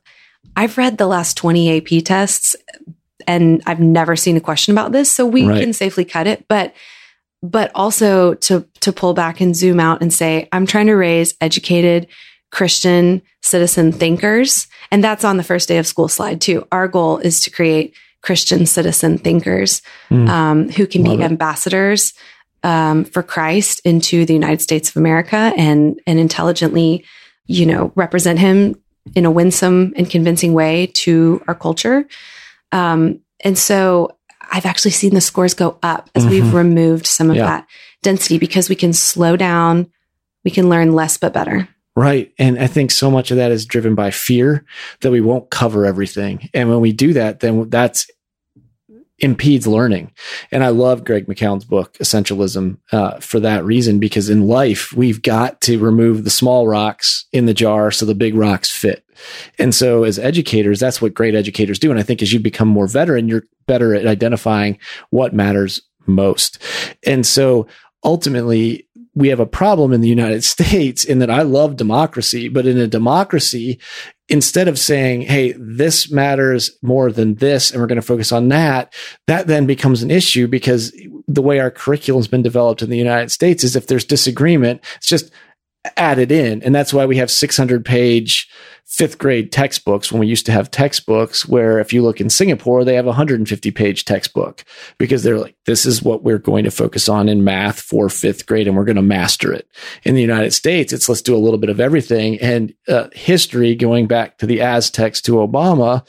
I've 0.55 0.77
read 0.77 0.97
the 0.97 1.07
last 1.07 1.37
20 1.37 1.77
AP 1.77 2.03
tests 2.03 2.55
and 3.27 3.61
I've 3.65 3.79
never 3.79 4.15
seen 4.15 4.37
a 4.37 4.41
question 4.41 4.71
about 4.71 4.93
this, 4.93 5.11
so 5.11 5.25
we 5.25 5.45
right. 5.45 5.59
can 5.59 5.73
safely 5.73 6.05
cut 6.05 6.27
it. 6.27 6.47
But 6.47 6.73
but 7.43 7.71
also 7.75 8.33
to 8.35 8.65
to 8.81 8.91
pull 8.91 9.13
back 9.13 9.41
and 9.41 9.55
zoom 9.55 9.79
out 9.79 10.01
and 10.01 10.13
say 10.13 10.47
I'm 10.51 10.65
trying 10.65 10.87
to 10.87 10.95
raise 10.95 11.35
educated 11.41 12.07
Christian 12.51 13.21
citizen 13.41 13.91
thinkers, 13.91 14.67
and 14.91 15.03
that's 15.03 15.23
on 15.23 15.37
the 15.37 15.43
first 15.43 15.67
day 15.67 15.77
of 15.77 15.87
school 15.87 16.07
slide 16.07 16.41
too. 16.41 16.67
Our 16.71 16.87
goal 16.87 17.17
is 17.17 17.41
to 17.41 17.49
create 17.49 17.95
Christian 18.21 18.65
citizen 18.65 19.17
thinkers 19.17 19.81
mm. 20.09 20.27
um, 20.27 20.69
who 20.69 20.87
can 20.87 21.03
Love 21.03 21.17
be 21.17 21.23
it. 21.23 21.25
ambassadors 21.25 22.13
um, 22.63 23.05
for 23.05 23.23
Christ 23.23 23.81
into 23.85 24.25
the 24.25 24.33
United 24.33 24.61
States 24.61 24.89
of 24.89 24.97
America 24.97 25.53
and 25.57 25.99
and 26.07 26.19
intelligently, 26.19 27.05
you 27.45 27.65
know, 27.65 27.91
represent 27.95 28.39
Him 28.39 28.75
in 29.15 29.25
a 29.25 29.31
winsome 29.31 29.93
and 29.95 30.09
convincing 30.09 30.53
way 30.53 30.87
to 30.87 31.41
our 31.47 31.55
culture. 31.55 32.07
Um, 32.71 33.21
and 33.41 33.57
so 33.57 34.17
I've 34.51 34.65
actually 34.65 34.91
seen 34.91 35.13
the 35.13 35.21
scores 35.21 35.53
go 35.53 35.77
up 35.83 36.09
as 36.15 36.23
mm-hmm. 36.23 36.31
we've 36.31 36.53
removed 36.53 37.05
some 37.05 37.29
of 37.29 37.37
yeah. 37.37 37.45
that 37.45 37.67
density 38.01 38.37
because 38.37 38.69
we 38.69 38.75
can 38.75 38.93
slow 38.93 39.35
down, 39.35 39.91
we 40.43 40.51
can 40.51 40.69
learn 40.69 40.93
less 40.93 41.17
but 41.17 41.33
better. 41.33 41.67
Right. 41.97 42.31
And 42.37 42.59
I 42.59 42.67
think 42.67 42.91
so 42.91 43.09
much 43.09 43.31
of 43.31 43.37
that 43.37 43.51
is 43.51 43.65
driven 43.65 43.95
by 43.95 44.11
fear 44.11 44.63
that 45.01 45.09
we 45.09 45.19
won't 45.19 45.49
cover 45.49 45.83
everything. 45.83 46.47
And 46.53 46.69
when 46.69 46.79
we 46.79 46.91
do 46.91 47.11
that, 47.13 47.39
then 47.39 47.71
that's 47.71 48.05
impedes 49.17 49.65
learning. 49.65 50.11
And 50.51 50.63
I 50.63 50.67
love 50.67 51.03
Greg 51.03 51.25
McKeown's 51.25 51.65
book, 51.65 51.93
Essentialism, 51.93 52.77
uh, 52.91 53.19
for 53.19 53.39
that 53.39 53.65
reason, 53.65 53.97
because 53.97 54.29
in 54.29 54.45
life, 54.45 54.93
we've 54.93 55.23
got 55.23 55.59
to 55.61 55.79
remove 55.79 56.23
the 56.23 56.29
small 56.29 56.67
rocks 56.67 57.25
in 57.33 57.47
the 57.47 57.53
jar 57.55 57.89
so 57.89 58.05
the 58.05 58.13
big 58.13 58.35
rocks 58.35 58.69
fit. 58.69 59.03
And 59.57 59.73
so 59.73 60.03
as 60.03 60.19
educators, 60.19 60.79
that's 60.79 61.01
what 61.01 61.15
great 61.15 61.33
educators 61.33 61.79
do. 61.79 61.89
And 61.89 61.99
I 61.99 62.03
think 62.03 62.21
as 62.21 62.31
you 62.31 62.39
become 62.39 62.67
more 62.67 62.85
veteran, 62.85 63.27
you're 63.27 63.45
better 63.65 63.95
at 63.95 64.05
identifying 64.05 64.77
what 65.09 65.33
matters 65.33 65.81
most. 66.05 66.61
And 67.07 67.25
so 67.25 67.65
ultimately, 68.03 68.87
we 69.17 69.29
have 69.29 69.39
a 69.39 69.47
problem 69.47 69.93
in 69.93 70.01
the 70.01 70.07
United 70.07 70.43
States 70.53 71.03
in 71.03 71.19
that 71.19 71.31
I 71.31 71.41
love 71.41 71.75
democracy, 71.75 72.49
but 72.49 72.67
in 72.67 72.77
a 72.77 72.87
democracy, 72.87 73.79
instead 74.29 74.67
of 74.67 74.77
saying, 74.77 75.21
Hey, 75.21 75.53
this 75.57 76.11
matters 76.11 76.77
more 76.83 77.11
than 77.11 77.35
this, 77.35 77.71
and 77.71 77.81
we're 77.81 77.87
going 77.87 77.99
to 77.99 78.01
focus 78.01 78.31
on 78.31 78.49
that, 78.49 78.93
that 79.25 79.47
then 79.47 79.65
becomes 79.65 80.03
an 80.03 80.11
issue 80.11 80.47
because 80.47 80.95
the 81.27 81.41
way 81.41 81.59
our 81.59 81.71
curriculum 81.71 82.19
has 82.19 82.27
been 82.27 82.43
developed 82.43 82.81
in 82.83 82.89
the 82.89 82.97
United 82.97 83.31
States 83.31 83.63
is 83.63 83.75
if 83.75 83.87
there's 83.87 84.05
disagreement, 84.05 84.85
it's 84.97 85.07
just 85.07 85.31
added 85.95 86.31
in. 86.31 86.61
And 86.63 86.75
that's 86.75 86.93
why 86.93 87.05
we 87.05 87.17
have 87.17 87.31
600 87.31 87.83
page 87.85 88.49
fifth 88.87 89.17
grade 89.17 89.51
textbooks 89.51 90.11
when 90.11 90.19
we 90.21 90.27
used 90.27 90.45
to 90.45 90.51
have 90.51 90.71
textbooks 90.71 91.45
where 91.45 91.77
if 91.77 91.91
you 91.91 92.01
look 92.01 92.21
in 92.21 92.29
Singapore, 92.29 92.85
they 92.85 92.95
have 92.95 93.05
a 93.05 93.09
150 93.09 93.71
page 93.71 94.05
textbook 94.05 94.63
because 94.97 95.23
they're 95.23 95.37
like, 95.37 95.55
this 95.65 95.85
is 95.85 96.01
what 96.01 96.23
we're 96.23 96.37
going 96.37 96.63
to 96.63 96.71
focus 96.71 97.09
on 97.09 97.27
in 97.27 97.43
math 97.43 97.81
for 97.81 98.09
fifth 98.09 98.45
grade 98.45 98.65
and 98.65 98.77
we're 98.77 98.85
going 98.85 98.95
to 98.95 99.01
master 99.01 99.51
it. 99.51 99.67
In 100.03 100.15
the 100.15 100.21
United 100.21 100.51
States, 100.51 100.93
it's 100.93 101.09
let's 101.09 101.21
do 101.21 101.35
a 101.35 101.37
little 101.37 101.59
bit 101.59 101.69
of 101.69 101.81
everything. 101.81 102.39
And 102.39 102.73
uh, 102.87 103.09
history 103.11 103.75
going 103.75 104.07
back 104.07 104.37
to 104.37 104.45
the 104.45 104.61
Aztecs 104.61 105.21
to 105.23 105.33
Obama, 105.33 106.07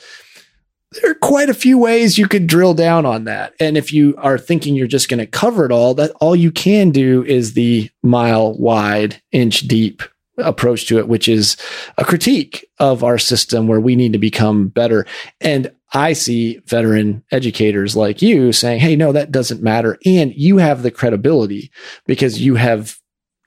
there 0.92 1.10
are 1.10 1.16
quite 1.16 1.50
a 1.50 1.54
few 1.54 1.78
ways 1.78 2.16
you 2.16 2.28
could 2.28 2.46
drill 2.46 2.74
down 2.74 3.04
on 3.04 3.24
that. 3.24 3.54
And 3.58 3.76
if 3.76 3.92
you 3.92 4.14
are 4.18 4.38
thinking 4.38 4.76
you're 4.76 4.86
just 4.86 5.08
going 5.08 5.18
to 5.18 5.26
cover 5.26 5.66
it 5.66 5.72
all, 5.72 5.94
that 5.94 6.12
all 6.20 6.36
you 6.36 6.52
can 6.52 6.90
do 6.90 7.24
is 7.24 7.54
the 7.54 7.90
mile 8.04 8.56
wide, 8.56 9.20
inch 9.32 9.62
deep 9.62 10.02
approach 10.38 10.86
to 10.86 10.98
it, 10.98 11.08
which 11.08 11.28
is 11.28 11.56
a 11.96 12.04
critique 12.04 12.66
of 12.78 13.04
our 13.04 13.18
system 13.18 13.66
where 13.66 13.80
we 13.80 13.96
need 13.96 14.12
to 14.12 14.18
become 14.18 14.68
better. 14.68 15.06
And 15.40 15.72
I 15.92 16.12
see 16.12 16.58
veteran 16.66 17.24
educators 17.30 17.96
like 17.96 18.20
you 18.22 18.52
saying, 18.52 18.80
Hey, 18.80 18.96
no, 18.96 19.12
that 19.12 19.32
doesn't 19.32 19.62
matter. 19.62 19.98
And 20.04 20.34
you 20.34 20.58
have 20.58 20.82
the 20.82 20.90
credibility 20.90 21.70
because 22.06 22.40
you 22.40 22.56
have 22.56 22.98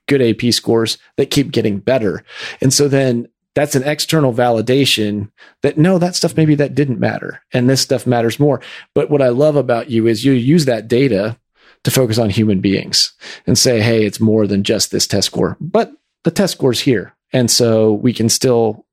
good 0.08 0.22
AP 0.22 0.54
scores 0.54 0.98
that 1.18 1.32
keep 1.32 1.52
getting 1.52 1.80
better. 1.80 2.24
And 2.62 2.74
so 2.74 2.88
then 2.88 3.28
that's 3.54 3.76
an 3.76 3.84
external 3.84 4.34
validation 4.34 5.30
that 5.62 5.78
no, 5.78 5.98
that 5.98 6.16
stuff 6.16 6.38
maybe 6.38 6.56
that 6.56 6.74
didn't 6.74 7.00
matter 7.00 7.42
and 7.54 7.70
this 7.70 7.82
stuff 7.82 8.08
matters 8.08 8.40
more. 8.40 8.62
But 8.96 9.10
what 9.10 9.22
I 9.22 9.30
love 9.30 9.56
about 9.56 9.90
you 9.90 10.08
is 10.08 10.26
you 10.26 10.32
use 10.32 10.66
that 10.66 10.88
data 10.88 11.38
to 11.84 11.92
focus 11.92 12.18
on 12.18 12.30
human 12.30 12.62
beings 12.62 13.14
and 13.46 13.58
say, 13.58 13.82
Hey, 13.82 14.06
it's 14.06 14.20
more 14.20 14.48
than 14.48 14.64
just 14.64 14.92
this 14.92 15.08
test 15.08 15.28
score, 15.28 15.58
but 15.60 15.92
the 16.24 16.32
test 16.32 16.54
score's 16.54 16.80
here. 16.80 17.16
And 17.34 17.50
so 17.50 17.94
we 17.94 18.14
can 18.14 18.30
still 18.30 18.86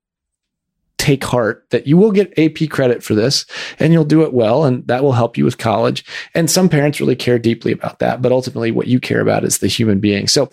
take 0.99 1.25
heart 1.25 1.64
that 1.71 1.87
you 1.87 1.97
will 1.97 2.11
get 2.11 2.37
AP 2.38 2.69
credit 2.71 3.03
for 3.03 3.14
this 3.14 3.47
and 3.79 3.93
you'll 3.93 4.05
do 4.05 4.23
it 4.23 4.35
well. 4.35 4.64
And 4.64 4.87
that 4.88 5.03
will 5.03 5.12
help 5.12 5.37
you 5.37 5.45
with 5.45 5.59
college. 5.59 6.05
And 6.35 6.51
some 6.51 6.69
parents 6.69 7.01
really 7.01 7.17
care 7.17 7.38
deeply 7.38 7.73
about 7.73 8.01
that. 8.01 8.21
But 8.21 8.33
ultimately, 8.33 8.71
what 8.71 8.88
you 8.88 9.01
care 9.01 9.21
about 9.21 9.45
is 9.45 9.59
the 9.59 9.69
human 9.69 10.01
being. 10.01 10.29
So 10.29 10.51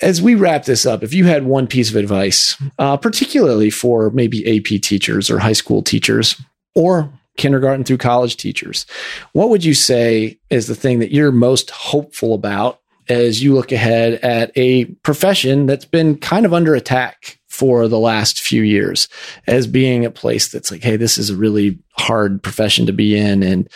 as 0.00 0.22
we 0.22 0.36
wrap 0.36 0.64
this 0.64 0.86
up, 0.86 1.02
if 1.02 1.12
you 1.12 1.24
had 1.24 1.44
one 1.44 1.66
piece 1.66 1.90
of 1.90 1.96
advice, 1.96 2.56
uh, 2.78 2.96
particularly 2.96 3.68
for 3.68 4.10
maybe 4.10 4.56
AP 4.56 4.80
teachers 4.80 5.28
or 5.28 5.40
high 5.40 5.52
school 5.52 5.82
teachers 5.82 6.40
or 6.74 7.12
kindergarten 7.36 7.84
through 7.84 7.98
college 7.98 8.36
teachers, 8.36 8.86
what 9.32 9.50
would 9.50 9.64
you 9.64 9.74
say 9.74 10.38
is 10.50 10.68
the 10.68 10.74
thing 10.74 11.00
that 11.00 11.12
you're 11.12 11.32
most 11.32 11.70
hopeful 11.70 12.32
about 12.32 12.80
as 13.08 13.42
you 13.42 13.54
look 13.54 13.72
ahead 13.72 14.14
at 14.14 14.52
a 14.56 14.86
profession 15.02 15.66
that's 15.66 15.84
been 15.84 16.16
kind 16.18 16.46
of 16.46 16.54
under 16.54 16.74
attack 16.74 17.38
for 17.48 17.88
the 17.88 17.98
last 17.98 18.40
few 18.40 18.62
years 18.62 19.08
as 19.46 19.66
being 19.66 20.04
a 20.04 20.10
place 20.10 20.48
that's 20.48 20.70
like, 20.70 20.82
hey, 20.82 20.96
this 20.96 21.18
is 21.18 21.30
a 21.30 21.36
really 21.36 21.78
hard 21.92 22.42
profession 22.42 22.86
to 22.86 22.92
be 22.92 23.16
in. 23.16 23.42
And 23.42 23.68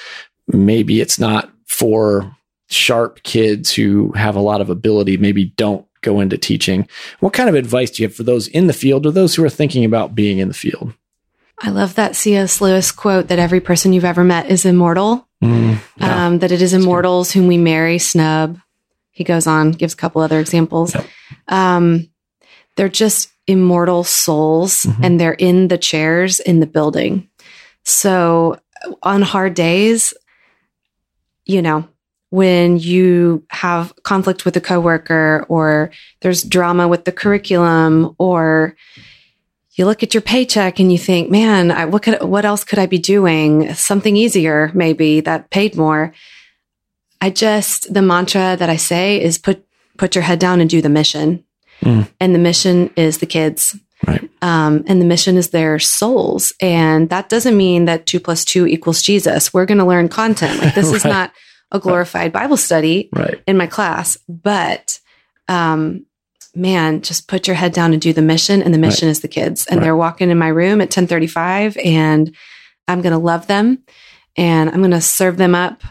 maybe 0.47 1.01
it's 1.01 1.19
not 1.19 1.51
for 1.67 2.35
sharp 2.69 3.23
kids 3.23 3.73
who 3.73 4.13
have 4.13 4.37
a 4.37 4.41
lot 4.41 4.61
of 4.61 4.71
ability, 4.71 5.17
maybe 5.17 5.47
don't 5.47 5.87
go 6.03 6.21
into 6.21 6.39
teaching. 6.39 6.87
What 7.21 7.33
kind 7.33 7.49
of 7.49 7.55
advice 7.55 7.91
do 7.91 8.03
you 8.03 8.09
have 8.09 8.15
for 8.15 8.23
those 8.23 8.49
in 8.49 8.67
the 8.67 8.73
field 8.73 9.07
or 9.07 9.11
those 9.11 9.35
who 9.35 9.45
are 9.45 9.51
thinking 9.51 9.85
about 9.85 10.15
being 10.15 10.39
in 10.39 10.49
the 10.49 10.55
field? 10.55 10.95
I 11.61 11.71
love 11.71 11.95
that 11.95 12.17
C.S. 12.17 12.61
Lewis 12.61 12.91
quote 12.91 13.29
that 13.29 13.39
every 13.39 13.61
person 13.61 13.93
you've 13.93 14.05
ever 14.05 14.25
met 14.25 14.51
is 14.51 14.65
immortal. 14.65 15.29
Mm, 15.43 15.79
yeah. 15.97 16.27
um, 16.27 16.39
that 16.39 16.53
it 16.53 16.63
is 16.63 16.73
immortals 16.73 17.33
whom 17.33 17.49
we 17.49 17.59
marry, 17.59 17.99
snub, 17.99 18.59
he 19.13 19.25
goes 19.25 19.47
on, 19.47 19.71
gives 19.73 19.95
a 19.95 19.97
couple 19.97 20.21
other 20.21 20.41
examples. 20.41 20.95
Yep. 20.95 21.07
Um, 21.49 22.09
they're 22.77 22.89
just 22.89 23.31
immortal 23.47 24.03
souls 24.03 24.85
mm-hmm. 24.85 25.05
and 25.05 25.21
they're 25.21 25.33
in 25.35 25.69
the 25.69 25.79
chairs 25.79 26.41
in 26.41 26.61
the 26.61 26.67
building. 26.67 27.29
So 27.85 28.59
on 29.03 29.23
hard 29.23 29.55
days, 29.55 30.15
you 31.45 31.63
know, 31.63 31.89
when 32.31 32.79
you 32.79 33.45
have 33.51 33.93
conflict 34.05 34.45
with 34.45 34.57
a 34.57 34.61
coworker 34.61 35.45
or 35.49 35.91
there's 36.23 36.43
drama 36.43 36.89
with 36.89 37.05
the 37.05 37.13
curriculum 37.13 38.15
or 38.19 38.75
you 39.73 39.85
look 39.85 40.03
at 40.03 40.15
your 40.15 40.23
paycheck 40.23 40.79
and 40.79 40.91
you 40.91 40.99
think, 40.99 41.31
man, 41.31 41.71
I, 41.71 41.85
what 41.85 42.03
could, 42.03 42.23
what 42.23 42.45
else 42.45 42.65
could 42.65 42.79
I 42.79 42.87
be 42.87 42.99
doing? 42.99 43.75
Something 43.75 44.17
easier, 44.17 44.71
maybe 44.75 45.21
that 45.21 45.51
paid 45.51 45.77
more. 45.77 46.15
I 47.23 47.31
just, 47.31 47.95
the 47.95 48.03
mantra 48.03 48.57
that 48.59 48.69
I 48.69 48.75
say 48.75 49.23
is 49.23 49.39
put, 49.39 49.65
put 49.97 50.17
your 50.17 50.23
head 50.23 50.41
down 50.41 50.61
and 50.61 50.69
do 50.69 50.83
the 50.83 50.89
mission. 50.89 51.45
Mm. 51.81 52.11
And 52.19 52.35
the 52.35 52.41
mission 52.41 52.91
is 52.97 53.19
the 53.19 53.27
kids. 53.27 53.77
Right. 54.05 54.29
Um, 54.43 54.83
and 54.89 55.01
the 55.01 55.05
mission 55.05 55.37
is 55.37 55.51
their 55.51 55.79
souls. 55.79 56.53
And 56.61 57.09
that 57.11 57.29
doesn't 57.29 57.57
mean 57.57 57.85
that 57.85 58.07
two 58.07 58.19
plus 58.19 58.45
two 58.45 58.67
equals 58.67 59.03
Jesus. 59.03 59.55
We're 59.55 59.67
going 59.67 59.79
to 59.79 59.85
learn 59.85 60.09
content. 60.09 60.61
Like 60.61 60.75
this 60.75 60.87
right. 60.89 60.97
is 60.97 61.05
not 61.05 61.33
a 61.71 61.79
glorified 61.79 62.33
Bible 62.33 62.57
study 62.57 63.09
right. 63.13 63.41
in 63.47 63.57
my 63.57 63.69
class, 63.69 64.19
but, 64.29 64.99
um, 65.47 66.05
man, 66.57 67.03
just 67.03 67.29
put 67.29 67.47
your 67.47 67.55
head 67.55 67.73
down 67.73 67.93
and 67.93 68.03
do 68.03 68.13
the 68.13 68.21
mission. 68.21 68.63
And 68.63 68.75
the 68.75 68.79
mission 68.79 69.09
is 69.09 69.21
the 69.21 69.29
kids. 69.29 69.65
And 69.69 69.81
they're 69.81 69.97
walking 69.97 70.29
in 70.29 70.39
my 70.39 70.49
room 70.49 70.81
at 70.81 70.87
1035 70.87 71.77
and 71.79 72.35
I'm 72.89 73.01
going 73.01 73.13
to 73.13 73.19
love 73.19 73.47
them 73.47 73.85
and 74.37 74.71
I'm 74.71 74.81
going 74.81 74.91
to 74.91 75.01
serve 75.01 75.37
them 75.37 75.55
up 75.55 75.85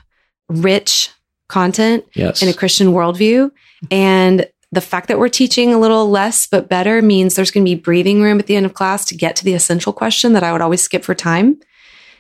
rich 0.50 1.10
content 1.52 2.06
yes. 2.16 2.42
in 2.42 2.50
a 2.50 2.54
Christian 2.54 2.88
worldview. 2.94 3.52
And 3.92 4.48
the 4.72 4.82
fact 4.82 5.08
that 5.08 5.20
we're 5.20 5.30
teaching 5.30 5.74
a 5.74 5.80
little 5.80 6.10
less 6.10 6.48
but 6.48 6.70
better 6.70 7.02
means 7.02 7.36
there's 7.36 7.52
going 7.52 7.66
to 7.66 7.70
be 7.70 7.76
breathing 7.76 8.24
room 8.24 8.40
at 8.40 8.48
the 8.48 8.56
end 8.56 8.66
of 8.66 8.74
class 8.74 9.06
to 9.06 9.16
get 9.16 9.36
to 9.36 9.44
the 9.44 9.54
essential 9.54 9.94
question 9.94 10.34
that 10.34 10.44
I 10.44 10.52
would 10.52 10.62
always 10.62 10.82
skip 10.82 11.04
for 11.04 11.14
time 11.14 11.60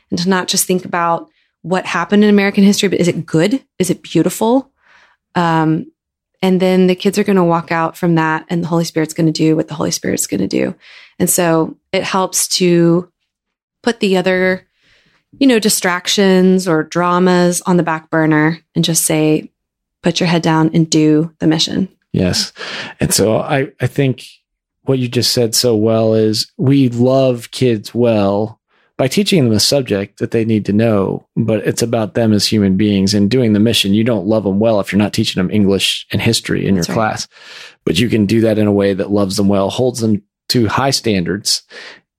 and 0.09 0.19
to 0.19 0.29
not 0.29 0.47
just 0.47 0.67
think 0.67 0.85
about 0.85 1.29
what 1.61 1.85
happened 1.85 2.23
in 2.23 2.29
American 2.29 2.63
history, 2.63 2.89
but 2.89 2.99
is 2.99 3.07
it 3.07 3.25
good? 3.25 3.63
Is 3.79 3.89
it 3.89 4.03
beautiful? 4.03 4.71
Um, 5.35 5.91
And 6.43 6.59
then 6.59 6.87
the 6.87 6.95
kids 6.95 7.17
are 7.17 7.23
going 7.23 7.37
to 7.37 7.43
walk 7.43 7.71
out 7.71 7.95
from 7.95 8.15
that 8.15 8.45
and 8.49 8.63
the 8.63 8.67
Holy 8.67 8.83
Spirit's 8.83 9.13
going 9.13 9.31
to 9.31 9.43
do 9.45 9.55
what 9.55 9.67
the 9.67 9.75
Holy 9.75 9.91
Spirit's 9.91 10.27
going 10.27 10.41
to 10.41 10.47
do. 10.47 10.75
And 11.19 11.29
so 11.29 11.77
it 11.91 12.03
helps 12.03 12.47
to 12.57 13.11
put 13.83 13.99
the 13.99 14.17
other, 14.17 14.67
you 15.39 15.47
know, 15.47 15.59
distractions 15.59 16.67
or 16.67 16.83
dramas 16.83 17.61
on 17.65 17.77
the 17.77 17.83
back 17.83 18.09
burner 18.09 18.59
and 18.75 18.83
just 18.83 19.03
say, 19.03 19.49
put 20.03 20.19
your 20.19 20.27
head 20.27 20.41
down 20.41 20.71
and 20.73 20.89
do 20.89 21.33
the 21.39 21.47
mission. 21.47 21.87
Yes. 22.11 22.51
And 22.99 23.13
so 23.13 23.37
I, 23.37 23.71
I 23.79 23.87
think 23.87 24.25
what 24.83 24.99
you 24.99 25.07
just 25.07 25.31
said 25.31 25.55
so 25.55 25.75
well 25.75 26.13
is 26.13 26.51
we 26.57 26.89
love 26.89 27.51
kids 27.51 27.93
well 27.93 28.59
by 28.97 29.07
teaching 29.07 29.43
them 29.43 29.53
a 29.53 29.59
subject 29.59 30.19
that 30.19 30.31
they 30.31 30.45
need 30.45 30.65
to 30.65 30.73
know, 30.73 31.25
but 31.35 31.65
it's 31.65 31.81
about 31.81 32.13
them 32.13 32.33
as 32.33 32.45
human 32.45 32.77
beings 32.77 33.13
and 33.13 33.31
doing 33.31 33.53
the 33.53 33.59
mission. 33.59 33.93
You 33.93 34.03
don't 34.03 34.27
love 34.27 34.43
them 34.43 34.59
well 34.59 34.79
if 34.79 34.91
you're 34.91 34.99
not 34.99 35.13
teaching 35.13 35.41
them 35.41 35.51
English 35.51 36.05
and 36.11 36.21
history 36.21 36.67
in 36.67 36.75
That's 36.75 36.87
your 36.87 36.97
right. 36.97 37.09
class, 37.09 37.27
but 37.85 37.97
you 37.97 38.09
can 38.09 38.25
do 38.25 38.41
that 38.41 38.57
in 38.57 38.67
a 38.67 38.71
way 38.71 38.93
that 38.93 39.09
loves 39.09 39.37
them 39.37 39.47
well, 39.47 39.69
holds 39.69 40.01
them 40.01 40.21
to 40.49 40.67
high 40.67 40.91
standards 40.91 41.63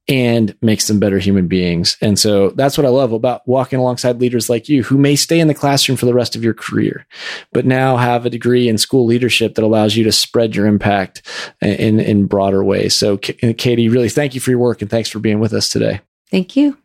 and 0.08 0.56
makes 0.60 0.88
them 0.88 0.98
better 0.98 1.18
human 1.18 1.46
beings. 1.46 1.96
And 2.00 2.18
so 2.18 2.50
that's 2.50 2.76
what 2.76 2.84
I 2.84 2.90
love 2.90 3.12
about 3.12 3.46
walking 3.46 3.78
alongside 3.78 4.20
leaders 4.20 4.50
like 4.50 4.68
you 4.68 4.82
who 4.82 4.98
may 4.98 5.14
stay 5.14 5.38
in 5.38 5.46
the 5.46 5.54
classroom 5.54 5.96
for 5.96 6.06
the 6.06 6.14
rest 6.14 6.34
of 6.34 6.42
your 6.42 6.54
career, 6.54 7.06
but 7.52 7.66
now 7.66 7.96
have 7.96 8.26
a 8.26 8.30
degree 8.30 8.68
in 8.68 8.78
school 8.78 9.06
leadership 9.06 9.54
that 9.54 9.64
allows 9.64 9.96
you 9.96 10.02
to 10.04 10.12
spread 10.12 10.56
your 10.56 10.66
impact 10.66 11.22
in, 11.60 12.00
in 12.00 12.26
broader 12.26 12.64
ways. 12.64 12.94
So 12.96 13.16
Katie, 13.16 13.88
really 13.88 14.08
thank 14.08 14.34
you 14.34 14.40
for 14.40 14.50
your 14.50 14.58
work 14.58 14.82
and 14.82 14.90
thanks 14.90 15.08
for 15.08 15.20
being 15.20 15.38
with 15.38 15.52
us 15.52 15.68
today. 15.68 16.00
Thank 16.30 16.56
you. 16.56 16.78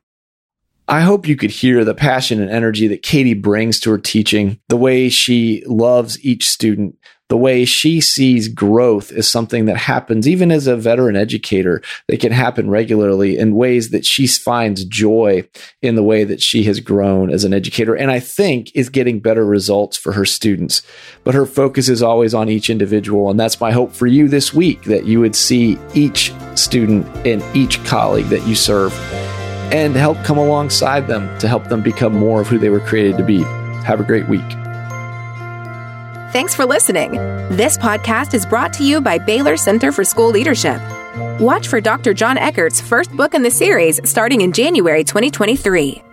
I 0.90 1.02
hope 1.02 1.28
you 1.28 1.36
could 1.36 1.52
hear 1.52 1.84
the 1.84 1.94
passion 1.94 2.42
and 2.42 2.50
energy 2.50 2.88
that 2.88 3.04
Katie 3.04 3.34
brings 3.34 3.80
to 3.82 3.92
her 3.92 3.98
teaching, 3.98 4.60
the 4.70 4.78
way 4.78 5.10
she 5.10 5.64
loves 5.66 6.24
each 6.24 6.48
student, 6.48 6.98
the 7.30 7.38
way 7.38 7.66
she 7.66 8.00
sees 8.00 8.48
growth 8.48 9.12
is 9.12 9.30
something 9.30 9.66
that 9.66 9.78
happens 9.78 10.28
even 10.28 10.52
as 10.52 10.68
a 10.68 10.78
veteran 10.78 11.16
educator 11.16 11.82
that 12.08 12.20
can 12.20 12.32
happen 12.32 12.70
regularly 12.70 13.38
in 13.38 13.56
ways 13.56 13.90
that 13.90 14.06
she 14.06 14.28
finds 14.28 14.86
joy 14.86 15.48
in 15.82 15.96
the 15.96 16.04
way 16.04 16.24
that 16.24 16.42
she 16.42 16.64
has 16.64 16.80
grown 16.80 17.30
as 17.30 17.44
an 17.44 17.54
educator 17.54 17.96
and 17.96 18.12
I 18.12 18.20
think 18.20 18.72
is 18.74 18.90
getting 18.90 19.20
better 19.20 19.46
results 19.46 19.98
for 19.98 20.14
her 20.14 20.26
students. 20.26 20.82
But 21.24 21.36
her 21.36 21.46
focus 21.46 21.90
is 21.90 22.02
always 22.02 22.34
on 22.34 22.50
each 22.50 22.70
individual 22.70 23.30
and 23.30 23.40
that's 23.40 23.60
my 23.60 23.72
hope 23.72 23.94
for 23.94 24.08
you 24.08 24.28
this 24.28 24.54
week 24.54 24.84
that 24.84 25.06
you 25.06 25.20
would 25.20 25.36
see 25.36 25.78
each 25.94 26.34
student 26.56 27.06
and 27.28 27.44
each 27.56 27.84
colleague 27.84 28.28
that 28.28 28.48
you 28.48 28.56
serve 28.56 28.94
and 29.74 29.96
help 29.96 30.18
come 30.24 30.38
alongside 30.38 31.08
them 31.08 31.38
to 31.40 31.48
help 31.48 31.68
them 31.68 31.82
become 31.82 32.14
more 32.14 32.40
of 32.40 32.48
who 32.48 32.58
they 32.58 32.70
were 32.70 32.80
created 32.80 33.18
to 33.18 33.24
be. 33.24 33.44
Have 33.84 34.00
a 34.00 34.04
great 34.04 34.28
week. 34.30 34.67
Thanks 36.34 36.54
for 36.54 36.66
listening. 36.66 37.12
This 37.56 37.78
podcast 37.78 38.34
is 38.34 38.46
brought 38.46 38.74
to 38.74 38.84
you 38.84 39.00
by 39.00 39.18
Baylor 39.18 39.56
Center 39.56 39.94
for 39.94 40.04
School 40.04 40.30
Leadership. 40.30 40.82
Watch 41.40 41.70
for 41.70 41.80
Dr. 41.80 42.14
Jon 42.14 42.38
Eckert's 42.38 42.82
first 42.82 43.16
book 43.16 43.34
in 43.34 43.44
the 43.44 43.52
series 43.52 44.02
starting 44.04 44.42
in 44.42 44.52
January 44.52 45.06
2023. 45.06 46.04